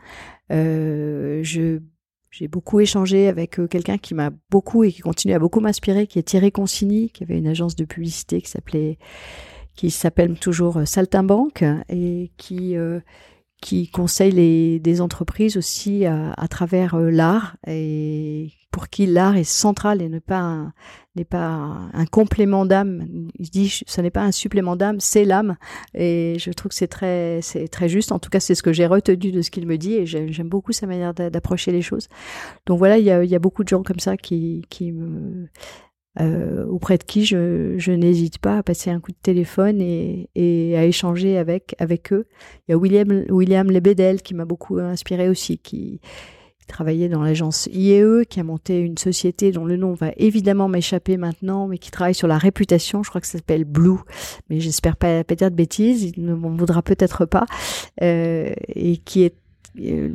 [0.53, 5.61] Euh, j'ai beaucoup échangé avec euh, quelqu'un qui m'a beaucoup et qui continue à beaucoup
[5.61, 8.99] m'inspirer, qui est Thierry Consigny, qui avait une agence de publicité qui s'appelait,
[9.75, 12.77] qui s'appelle toujours Saltimbanque et qui
[13.67, 19.37] qui conseille les, des entreprises aussi à, à travers euh, l'art et pour qui l'art
[19.37, 20.73] est central et n'est pas
[21.17, 23.09] n'est pas un, complément d'âme.
[23.41, 25.57] Il dit ce n'est pas un supplément d'âme, c'est l'âme
[25.95, 28.13] et je trouve que c'est très c'est très juste.
[28.13, 30.49] En tout cas, c'est ce que j'ai retenu de ce qu'il me dit et j'aime
[30.49, 32.09] beaucoup sa manière d'approcher les choses.
[32.67, 35.49] Donc voilà, il y a, y a beaucoup de gens comme ça qui qui me
[36.21, 40.29] euh, auprès de qui je, je n'hésite pas à passer un coup de téléphone et,
[40.35, 42.27] et, à échanger avec avec eux.
[42.67, 46.01] Il y a William William Lebedel qui m'a beaucoup inspiré aussi, qui,
[46.67, 51.17] travaillait dans l'agence IEE, qui a monté une société dont le nom va évidemment m'échapper
[51.17, 53.03] maintenant, mais qui travaille sur la réputation.
[53.03, 53.99] Je crois que ça s'appelle Blue,
[54.51, 56.13] mais j'espère pas, pas dire de bêtises.
[56.17, 57.47] Il ne m'en voudra peut-être pas,
[58.03, 59.35] euh, et qui est
[59.79, 60.15] euh,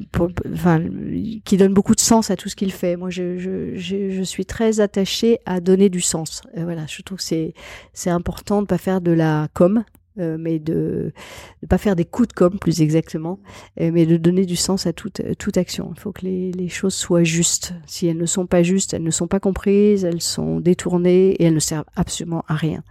[1.45, 2.95] qui donne beaucoup de sens à tout ce qu'il fait.
[2.95, 6.41] Moi, je, je, je, suis très attachée à donner du sens.
[6.57, 7.51] Euh, voilà, je trouve que
[7.93, 9.83] c'est important de pas faire de la com,
[10.19, 11.13] euh, mais de
[11.61, 13.39] ne pas faire des coups de com plus exactement,
[13.79, 15.91] mais de donner du sens à toute toute action.
[15.95, 17.73] Il faut que les, les choses soient justes.
[17.85, 21.43] Si elles ne sont pas justes, elles ne sont pas comprises, elles sont détournées et
[21.45, 22.83] elles ne servent absolument à rien.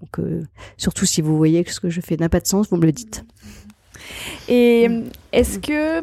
[0.00, 0.26] Donc,
[0.76, 2.86] surtout si vous voyez que ce que je fais n'a pas de sens, vous me
[2.86, 3.24] le dites.
[4.48, 5.04] Et mm.
[5.32, 6.02] est-ce que,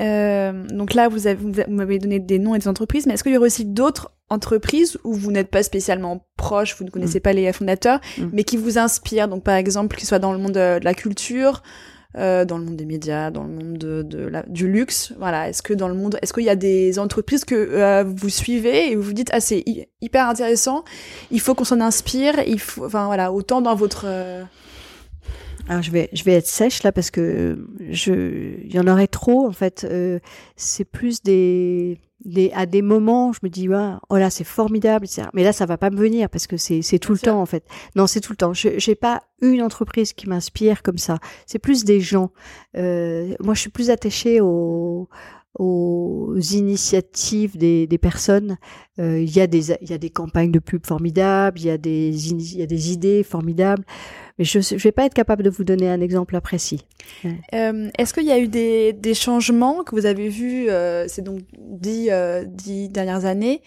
[0.00, 3.22] euh, donc là, vous, avez, vous m'avez donné des noms et des entreprises, mais est-ce
[3.22, 7.18] qu'il y aurait aussi d'autres entreprises où vous n'êtes pas spécialement proche, vous ne connaissez
[7.18, 7.22] mm.
[7.22, 8.26] pas les fondateurs, mm.
[8.32, 9.28] mais qui vous inspirent?
[9.28, 11.62] Donc par exemple, qu'ils soient dans le monde de, la culture,
[12.18, 15.12] euh, dans le monde des médias, dans le monde de, de la, du luxe.
[15.18, 15.50] Voilà.
[15.50, 18.90] Est-ce que dans le monde, est-ce qu'il y a des entreprises que euh, vous suivez
[18.90, 19.62] et vous vous dites ah c'est
[20.00, 20.84] hyper intéressant,
[21.30, 24.44] il faut qu'on s'en inspire, il faut, enfin voilà, autant dans votre euh,
[25.68, 28.12] alors je vais je vais être sèche là parce que je
[28.64, 29.86] il y en aurait trop en fait.
[29.88, 30.20] Euh,
[30.54, 35.28] c'est plus des des à des moments je me dis oh là c'est formidable etc.
[35.34, 37.46] Mais là ça va pas me venir parce que c'est c'est tout le temps en
[37.46, 37.64] fait.
[37.96, 38.52] Non c'est tout le temps.
[38.52, 41.18] Je j'ai pas une entreprise qui m'inspire comme ça.
[41.46, 42.30] C'est plus des gens.
[42.76, 45.08] Euh, moi je suis plus attachée aux
[45.58, 48.58] aux initiatives des, des personnes.
[48.98, 51.70] Euh, il y a des il y a des campagnes de pub formidables, il y
[51.70, 53.84] a des il y a des idées formidables
[54.38, 56.84] mais je ne vais pas être capable de vous donner un exemple précis.
[57.54, 61.22] Euh, Est-ce qu'il y a eu des, des, changements que vous avez vus, euh, c'est
[61.22, 63.62] donc dix, euh, dix dernières années,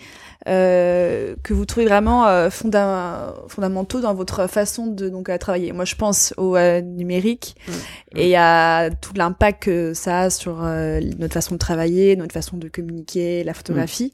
[0.47, 5.71] euh, que vous trouvez vraiment euh, fondamentaux dans votre façon de donc à travailler?
[5.71, 7.71] Moi, je pense au euh, numérique mmh.
[8.17, 12.67] et à tout l'impact que ça a sur notre façon de travailler, notre façon de
[12.67, 14.13] communiquer, la photographie.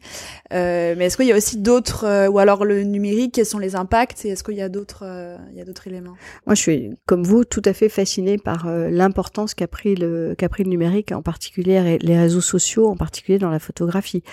[0.51, 0.55] Mmh.
[0.55, 4.25] mais est-ce qu'il y a aussi d'autres, ou alors le numérique, quels sont les impacts
[4.25, 5.03] et est-ce qu'il y a d'autres,
[5.51, 6.15] il y a d'autres éléments?
[6.45, 10.35] Moi, je suis, comme vous, tout à fait fascinée par euh, l'importance qu'a pris le
[10.37, 14.23] qu'a pris le numérique, en particulier les réseaux sociaux, en particulier dans la photographie.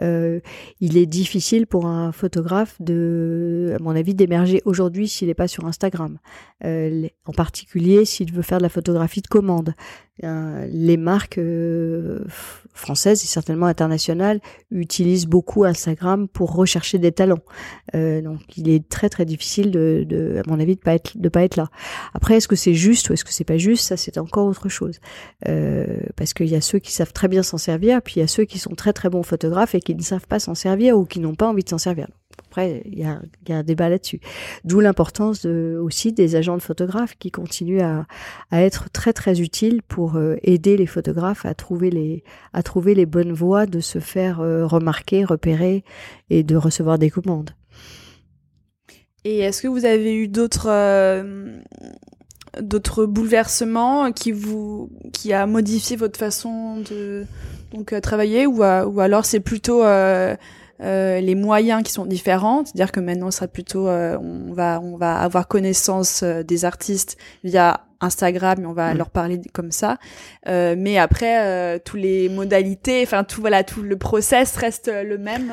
[0.00, 0.40] Euh,
[0.80, 5.48] il est difficile pour un photographe de, à mon avis, d'émerger aujourd'hui s'il n'est pas
[5.48, 6.18] sur Instagram.
[6.64, 9.74] Euh, en particulier s'il veut faire de la photographie de commande.
[10.24, 11.40] Euh, les marques
[12.72, 14.40] françaises et certainement internationales
[14.70, 17.42] utilisent beaucoup Instagram pour rechercher des talents.
[17.92, 21.42] Donc il est très très difficile de, à mon avis de pas être de pas
[21.42, 21.68] être là.
[22.14, 23.84] Après est-ce que c'est juste ou est-ce que c'est pas juste?
[23.84, 25.00] Ça c'est encore autre chose.
[25.44, 28.28] parce qu'il y a ceux qui savent très bien s'en servir, puis il y a
[28.28, 31.04] ceux qui sont très très bons photographes et qui ne savent pas s'en servir ou
[31.04, 32.06] qui n'ont pas envie de s'en servir.
[32.48, 34.20] Après, il y a, un débat là-dessus.
[34.64, 38.06] D'où l'importance aussi des agents de photographes qui continuent à,
[38.52, 43.06] être très très utiles pour euh, aider les photographes à trouver les à trouver les
[43.06, 45.82] bonnes voies de se faire euh, remarquer, repérer
[46.28, 47.50] et de recevoir des commandes.
[49.24, 51.58] Et est-ce que vous avez eu d'autres euh,
[52.60, 57.24] d'autres bouleversements qui vous qui a modifié votre façon de
[57.72, 59.82] donc travailler ou, ou alors c'est plutôt
[60.82, 64.80] euh, les moyens qui sont différents, c'est-à-dire que maintenant, ça sera plutôt, euh, on va,
[64.82, 68.98] on va avoir connaissance euh, des artistes via Instagram, et on va mm.
[68.98, 69.98] leur parler comme ça.
[70.46, 75.52] mais après, tous les modalités, enfin tout, voilà, tout le process reste le même.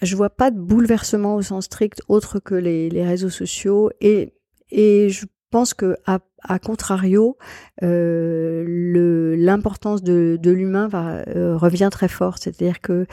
[0.00, 4.32] Je vois pas de bouleversement au sens strict autre que les, les réseaux sociaux et
[4.70, 7.36] et je pense que à, à contrario,
[7.82, 12.38] euh, l'importance de, l'humain euh, revient très fort.
[12.38, 13.06] C'est-à-dire que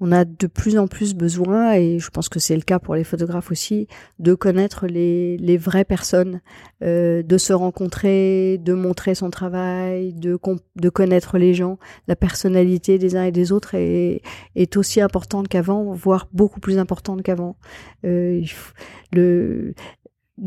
[0.00, 2.96] on a de plus en plus besoin, et je pense que c'est le cas pour
[2.96, 3.86] les photographes aussi,
[4.18, 6.40] de connaître les, vraies personnes,
[6.82, 10.36] euh, de se rencontrer, de montrer son travail, de,
[10.88, 11.78] connaître les gens.
[12.08, 14.20] La personnalité des uns et des autres est,
[14.56, 17.56] est aussi importante qu'avant, voire beaucoup plus importante qu'avant.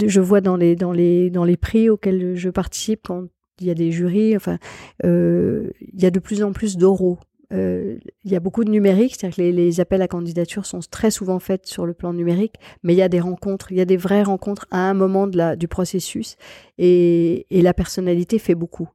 [0.05, 3.25] Je vois dans les dans les dans les prix auxquels je participe quand
[3.59, 4.59] il y a des jurys, enfin,
[5.03, 7.17] euh, il y a de plus en plus d'oraux.
[7.53, 10.81] Euh, il y a beaucoup de numérique, c'est-à-dire que les, les, appels à candidature sont
[10.91, 13.81] très souvent faits sur le plan numérique, mais il y a des rencontres, il y
[13.81, 16.35] a des vraies rencontres à un moment de la, du processus,
[16.77, 18.89] et, et la personnalité fait beaucoup.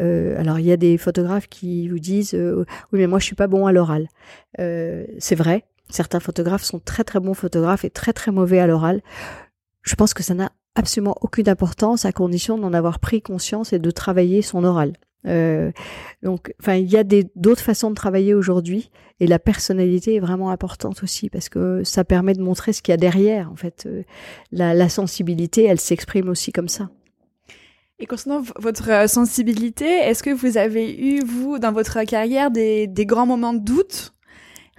[0.00, 3.24] Euh, alors il y a des photographes qui vous disent euh, oui mais moi je
[3.24, 4.08] suis pas bon à l'oral.
[4.58, 8.66] Euh, c'est vrai, certains photographes sont très très bons photographes et très très mauvais à
[8.66, 9.02] l'oral.
[9.82, 13.78] Je pense que ça n'a absolument aucune importance à condition d'en avoir pris conscience et
[13.78, 14.92] de travailler son oral.
[15.26, 15.70] Euh,
[16.22, 17.04] donc, enfin, il y a
[17.34, 22.04] d'autres façons de travailler aujourd'hui, et la personnalité est vraiment importante aussi parce que ça
[22.04, 23.50] permet de montrer ce qu'il y a derrière.
[23.50, 24.02] En fait, euh,
[24.50, 26.88] la, sensibilité, elle s'exprime aussi comme ça.
[27.98, 32.88] Et concernant votre euh, sensibilité, est-ce que vous avez eu vous dans votre carrière des
[33.06, 34.14] grands moments de doute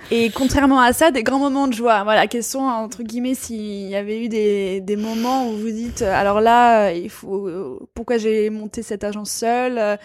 [0.09, 2.03] et contrairement à ça, des grands moments de joie.
[2.03, 6.41] Voilà, question entre guillemets s'il y avait eu des, des moments où vous dites alors
[6.41, 9.99] là, il faut pourquoi j'ai monté cette agence seule?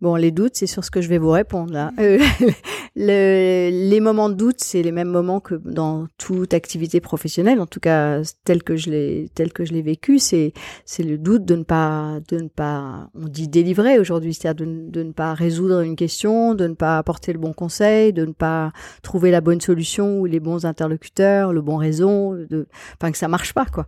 [0.00, 1.92] Bon, les doutes, c'est sur ce que je vais vous répondre là.
[2.00, 2.18] Euh,
[2.96, 7.66] le, les moments de doute, c'est les mêmes moments que dans toute activité professionnelle, en
[7.66, 10.52] tout cas tel que je l'ai tel que je l'ai vécu, c'est
[10.84, 14.90] c'est le doute de ne pas de ne pas on dit délivrer aujourd'hui, c'est-à-dire de,
[14.90, 18.32] de, ne pas résoudre une question, de ne pas apporter le bon conseil, de ne
[18.32, 18.72] pas
[19.02, 22.66] trouver la bonne solution ou les bons interlocuteurs, le bon réseau, de
[23.00, 23.86] enfin que ça marche pas quoi.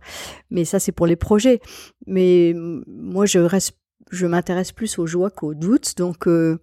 [0.51, 1.59] Mais ça c'est pour les projets.
[2.07, 3.75] Mais moi je reste
[4.11, 5.97] je m'intéresse plus aux joies qu'aux doutes.
[5.97, 6.59] Donc euh,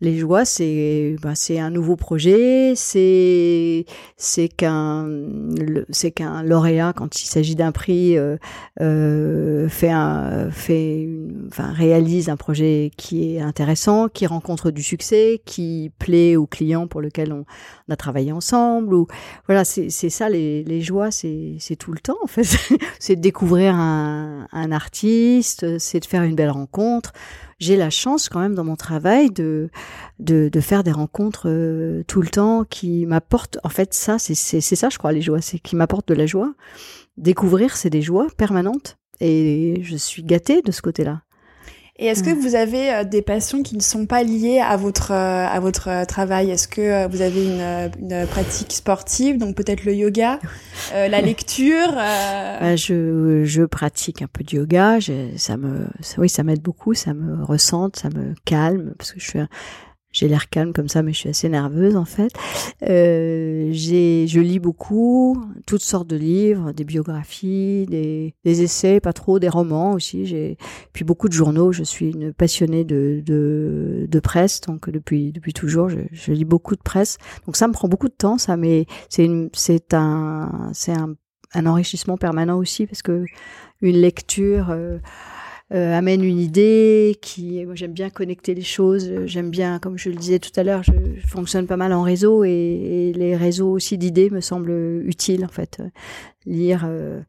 [0.00, 3.84] les joies, c'est bah, c'est un nouveau projet, c'est
[4.16, 5.08] c'est qu'un
[5.90, 8.36] c'est qu'un lauréat quand il s'agit d'un prix euh,
[8.80, 11.08] euh, fait un fait
[11.48, 16.86] enfin réalise un projet qui est intéressant, qui rencontre du succès, qui plaît aux clients
[16.86, 17.44] pour lequel on,
[17.88, 18.94] on a travaillé ensemble.
[18.94, 19.06] Ou
[19.46, 22.44] voilà, c'est c'est ça les les joies, c'est c'est tout le temps en fait.
[22.98, 26.87] c'est de découvrir un un artiste, c'est de faire une belle rencontre
[27.58, 29.70] j'ai la chance quand même dans mon travail de
[30.18, 33.58] de, faire des rencontres euh, tout le temps qui m'apportent.
[33.64, 36.26] En fait, ça, c'est c'est ça, je crois, les joies, c'est qui m'apportent de la
[36.26, 36.54] joie.
[37.16, 41.22] Découvrir, c'est des joies permanentes, et je suis gâtée de ce côté-là.
[42.00, 45.10] Et est-ce que vous avez euh, des passions qui ne sont pas liées à votre
[45.10, 46.48] euh, à votre euh, travail?
[46.48, 50.38] Est-ce que vous avez une, une pratique sportive, donc peut-être le yoga,
[50.92, 55.00] la lecture bah, Je je pratique un peu de yoga.
[55.00, 59.10] Je, ça me ça, oui ça m'aide beaucoup, ça me ressente, ça me calme parce
[59.10, 59.40] que je suis
[60.18, 62.32] j'ai l'air calme comme ça, mais je suis assez nerveuse en fait.
[62.82, 69.38] Euh, je lis beaucoup, toutes sortes de livres, des biographies, des, des essais, pas trop,
[69.38, 70.26] des romans aussi.
[70.26, 70.58] J'ai
[70.92, 71.70] puis beaucoup de journaux.
[71.70, 76.44] Je suis une passionnée de, de, de presse, donc depuis depuis toujours, je, je, lis
[76.44, 77.18] beaucoup de presse.
[77.46, 81.14] Donc ça me prend beaucoup de temps, ça, mais c'est c'est un, c'est un,
[81.54, 83.24] un enrichissement permanent aussi parce que
[83.82, 84.70] une lecture.
[84.70, 84.98] Euh,
[85.74, 90.08] euh, amène une idée, qui moi j'aime bien connecter les choses, j'aime bien, comme je
[90.08, 90.92] le disais tout à l'heure, je,
[91.26, 95.48] fonctionne pas mal en réseau et, et les réseaux aussi d'idées me semblent utiles en
[95.48, 95.82] fait.
[96.46, 97.20] Lire euh,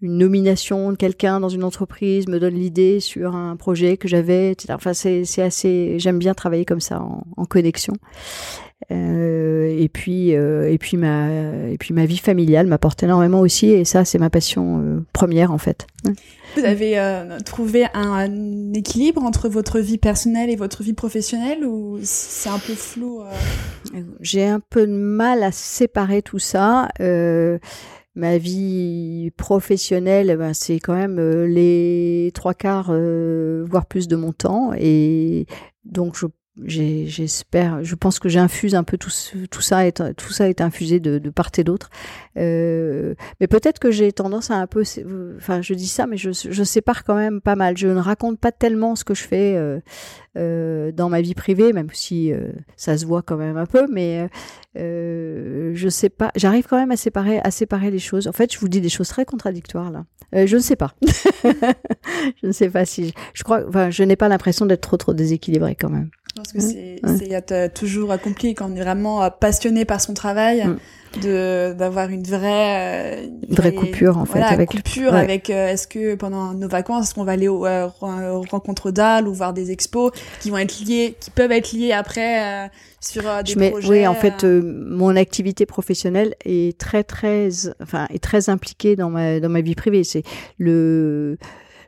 [0.00, 4.52] une nomination de quelqu'un dans une entreprise me donne l'idée sur un projet que j'avais,
[4.52, 4.72] etc.
[4.74, 7.94] Enfin c'est c'est assez, j'aime bien travailler comme ça en, en connexion.
[8.90, 11.28] Euh, et puis euh, et puis ma
[11.68, 15.52] et puis ma vie familiale m'apporte énormément aussi et ça c'est ma passion euh, première
[15.52, 15.86] en fait.
[16.56, 16.98] Vous avez
[17.46, 22.74] trouvé un, équilibre entre votre vie personnelle et votre vie professionnelle ou c'est un peu
[22.74, 23.22] flou
[24.20, 26.88] J'ai un peu de mal à séparer tout ça.
[28.14, 34.72] ma vie professionnelle, ben, c'est quand même les trois quarts, voire plus de mon temps
[34.76, 35.46] et
[35.86, 36.26] donc je
[36.64, 39.10] j'espère, je pense que j'infuse un peu tout,
[39.50, 41.88] tout ça, est, tout ça est infusé de, de part et d'autre.
[42.36, 44.84] Euh, mais peut-être que j'ai tendance à un peu,
[45.36, 47.76] enfin, je dis ça, mais je, je sépare quand même pas mal.
[47.76, 49.80] Je ne raconte pas tellement ce que je fais euh,
[50.36, 53.86] euh, dans ma vie privée, même si euh, ça se voit quand même un peu,
[53.90, 54.28] mais
[54.78, 56.30] euh, je sais pas.
[56.34, 58.26] J'arrive quand même à séparer, à séparer les choses.
[58.28, 60.04] En fait, je vous dis des choses très contradictoires là.
[60.34, 60.94] Euh, je ne sais pas.
[61.44, 63.62] je ne sais pas si je, je crois.
[63.68, 66.10] Enfin, je n'ai pas l'impression d'être trop trop déséquilibrée quand même.
[66.34, 70.64] Parce que c'est, c'est toujours accompli quand on est vraiment passionné par son travail.
[70.66, 70.78] Mm.
[71.20, 76.14] de d'avoir une vraie une vraie coupure en fait avec coupure avec euh, est-ce que
[76.14, 80.10] pendant nos vacances est-ce qu'on va aller aux, euh, rencontres d'Al ou voir des expos
[80.40, 82.68] qui vont être liés qui peuvent être liés après euh,
[83.00, 87.48] sur des projets oui en fait mon activité professionnelle est très très
[87.82, 90.04] enfin est très impliquée dans ma dans ma vie privée.
[90.04, 90.22] C'est
[90.58, 91.36] le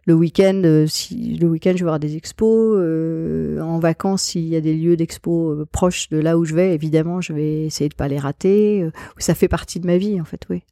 [0.07, 4.47] le week-end, euh, si le week-end je vais voir des expos, euh, en vacances s'il
[4.47, 7.65] y a des lieux d'expo euh, proches de là où je vais, évidemment je vais
[7.65, 8.89] essayer de pas les rater.
[9.19, 10.63] ça fait partie de ma vie en fait, oui.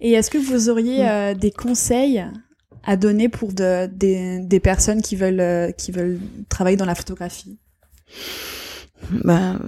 [0.00, 1.38] Et est-ce que vous auriez mm.
[1.38, 2.24] des conseils
[2.84, 6.18] à donner pour de, des, des personnes qui veulent qui veulent
[6.48, 7.58] travailler dans la photographie?
[9.10, 9.60] Ben,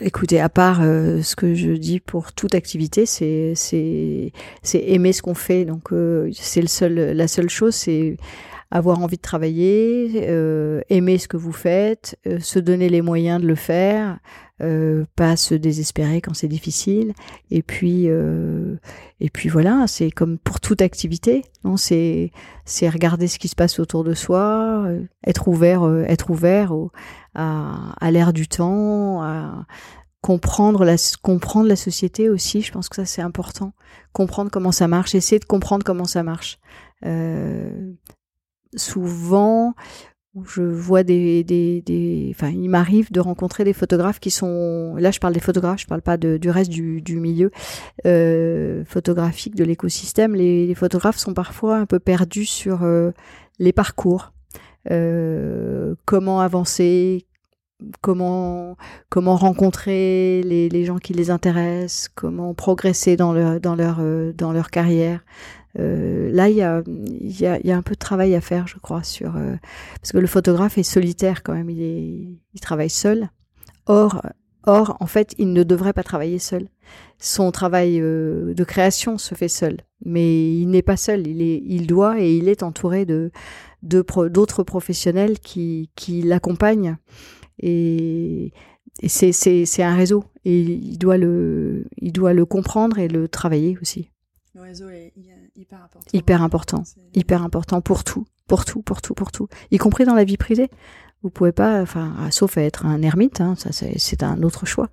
[0.00, 4.32] écoutez, à part euh, ce que je dis pour toute activité, c'est
[4.74, 5.64] aimer ce qu'on fait.
[5.64, 8.16] Donc euh, c'est le seul la seule chose, c'est
[8.70, 13.46] avoir envie de travailler, euh, aimer ce que vous faites, se donner les moyens de
[13.46, 14.18] le faire,
[15.16, 17.12] pas se désespérer quand c'est difficile.
[17.50, 21.42] Et puis et puis voilà, c'est comme pour toute activité.
[21.64, 22.30] Non, c'est
[22.64, 24.86] c'est regarder ce qui se passe autour de soi,
[25.26, 26.92] être ouvert, être ouvert au
[27.34, 29.66] à, l'ère du temps, à
[30.20, 32.62] comprendre la, comprendre société aussi.
[32.62, 33.72] Je pense que ça c'est important.
[34.12, 36.58] Comprendre comment ça marche, essayer de comprendre comment ça marche.
[37.04, 37.92] Euh,
[38.76, 39.74] souvent,
[40.46, 45.10] je vois des, des, des enfin, il m'arrive de rencontrer des photographes qui sont, là
[45.10, 47.50] je parle des photographes, je parle pas du reste du, du milieu
[48.06, 50.34] euh, photographique de l'écosystème.
[50.34, 53.10] Les, les, photographes sont parfois un peu perdus sur euh,
[53.58, 54.31] les parcours.
[54.90, 57.26] Euh, comment avancer,
[58.00, 58.76] comment
[59.10, 64.32] comment rencontrer les, les, gens qui les intéressent, comment progresser dans leur dans leur euh,
[64.32, 65.24] dans leur carrière.
[65.78, 69.02] Euh, là, il y a, y, a, un peu de travail à faire, je crois,
[69.02, 69.32] sur
[70.00, 71.70] parce que le photographe est solitaire quand même.
[71.70, 73.28] Il est il travaille seul.
[73.86, 74.20] Or
[74.64, 76.68] or en fait, il ne devrait pas travailler seul.
[77.18, 81.26] Son travail de création se fait seul, mais il n'est pas seul.
[81.26, 83.30] Il est il doit et il est entouré de
[83.82, 86.96] d'autres professionnels qui, qui l'accompagnent.
[87.58, 88.52] Et,
[89.00, 90.24] et c'est un réseau.
[90.44, 94.10] Et il doit, le, il doit le comprendre et le travailler aussi.
[94.54, 95.12] Le réseau est
[95.56, 96.10] hyper important.
[96.12, 96.82] Hyper important.
[97.14, 98.24] Hyper important pour tout.
[98.48, 99.48] Pour tout, pour tout, pour tout.
[99.70, 100.68] Y compris dans la vie privée.
[101.22, 104.88] Vous pouvez pas, enfin, sauf être un ermite, hein, ça c'est un autre choix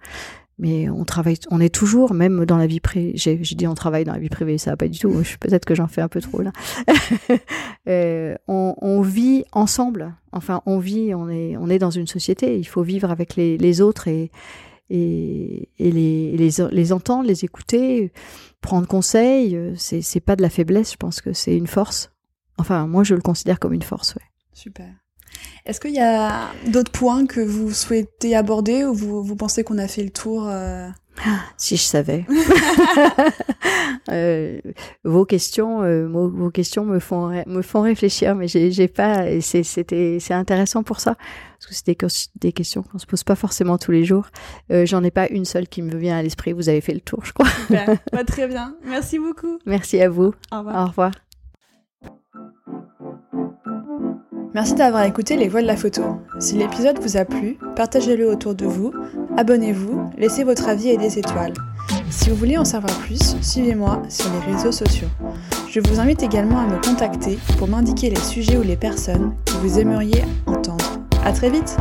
[0.59, 3.13] mais on travaille, on est toujours, même dans la vie privée.
[3.15, 5.09] J'ai dit on travaille dans la vie privée, ça va pas du tout.
[5.39, 6.51] Peut-être que j'en fais un peu trop là.
[7.87, 10.13] euh, on, vit ensemble.
[10.33, 12.59] Enfin, on vit, on est, on est dans une société.
[12.59, 14.31] Il faut vivre avec les, autres et
[14.89, 18.11] les, les, entendre, les écouter,
[18.59, 19.57] prendre conseil.
[19.77, 20.91] C'est c'est pas de la faiblesse.
[20.91, 22.11] Je pense que c'est une force.
[22.57, 24.15] Enfin, moi, je le considère comme une force.
[24.15, 24.23] Ouais.
[24.51, 24.93] Super.
[25.65, 29.77] Est-ce qu'il y a d'autres points que vous souhaitez aborder ou vous, vous pensez qu'on
[29.77, 30.87] a fait le tour euh
[31.25, 32.25] ah, Si je savais.
[34.11, 34.59] euh,
[35.03, 39.39] vos questions, euh, vos, questions me font me font réfléchir, mais j'ai pas.
[39.41, 41.15] C'était c'est intéressant pour ça
[41.59, 41.97] parce que c'est des,
[42.39, 44.27] des, questions qu'on se pose pas forcément tous les jours.
[44.69, 46.53] J'en ai pas une seule qui me vient à l'esprit.
[46.53, 47.47] Vous avez fait le tour, je crois.
[48.11, 48.75] Bah, très bien.
[48.85, 49.59] Merci beaucoup.
[49.65, 50.33] Merci à vous.
[50.51, 50.83] Au revoir.
[50.83, 51.11] Au revoir.
[54.55, 56.01] Merci d'avoir écouté Les Voix de la Photo.
[56.39, 58.91] Si l'épisode vous a plu, partagez-le autour de vous,
[59.37, 61.53] abonnez-vous, laissez votre avis et des étoiles.
[62.09, 65.07] Si vous voulez en savoir plus, suivez-moi sur les réseaux sociaux.
[65.69, 69.53] Je vous invite également à me contacter pour m'indiquer les sujets ou les personnes que
[69.53, 70.99] vous aimeriez entendre.
[71.23, 71.77] À très vite!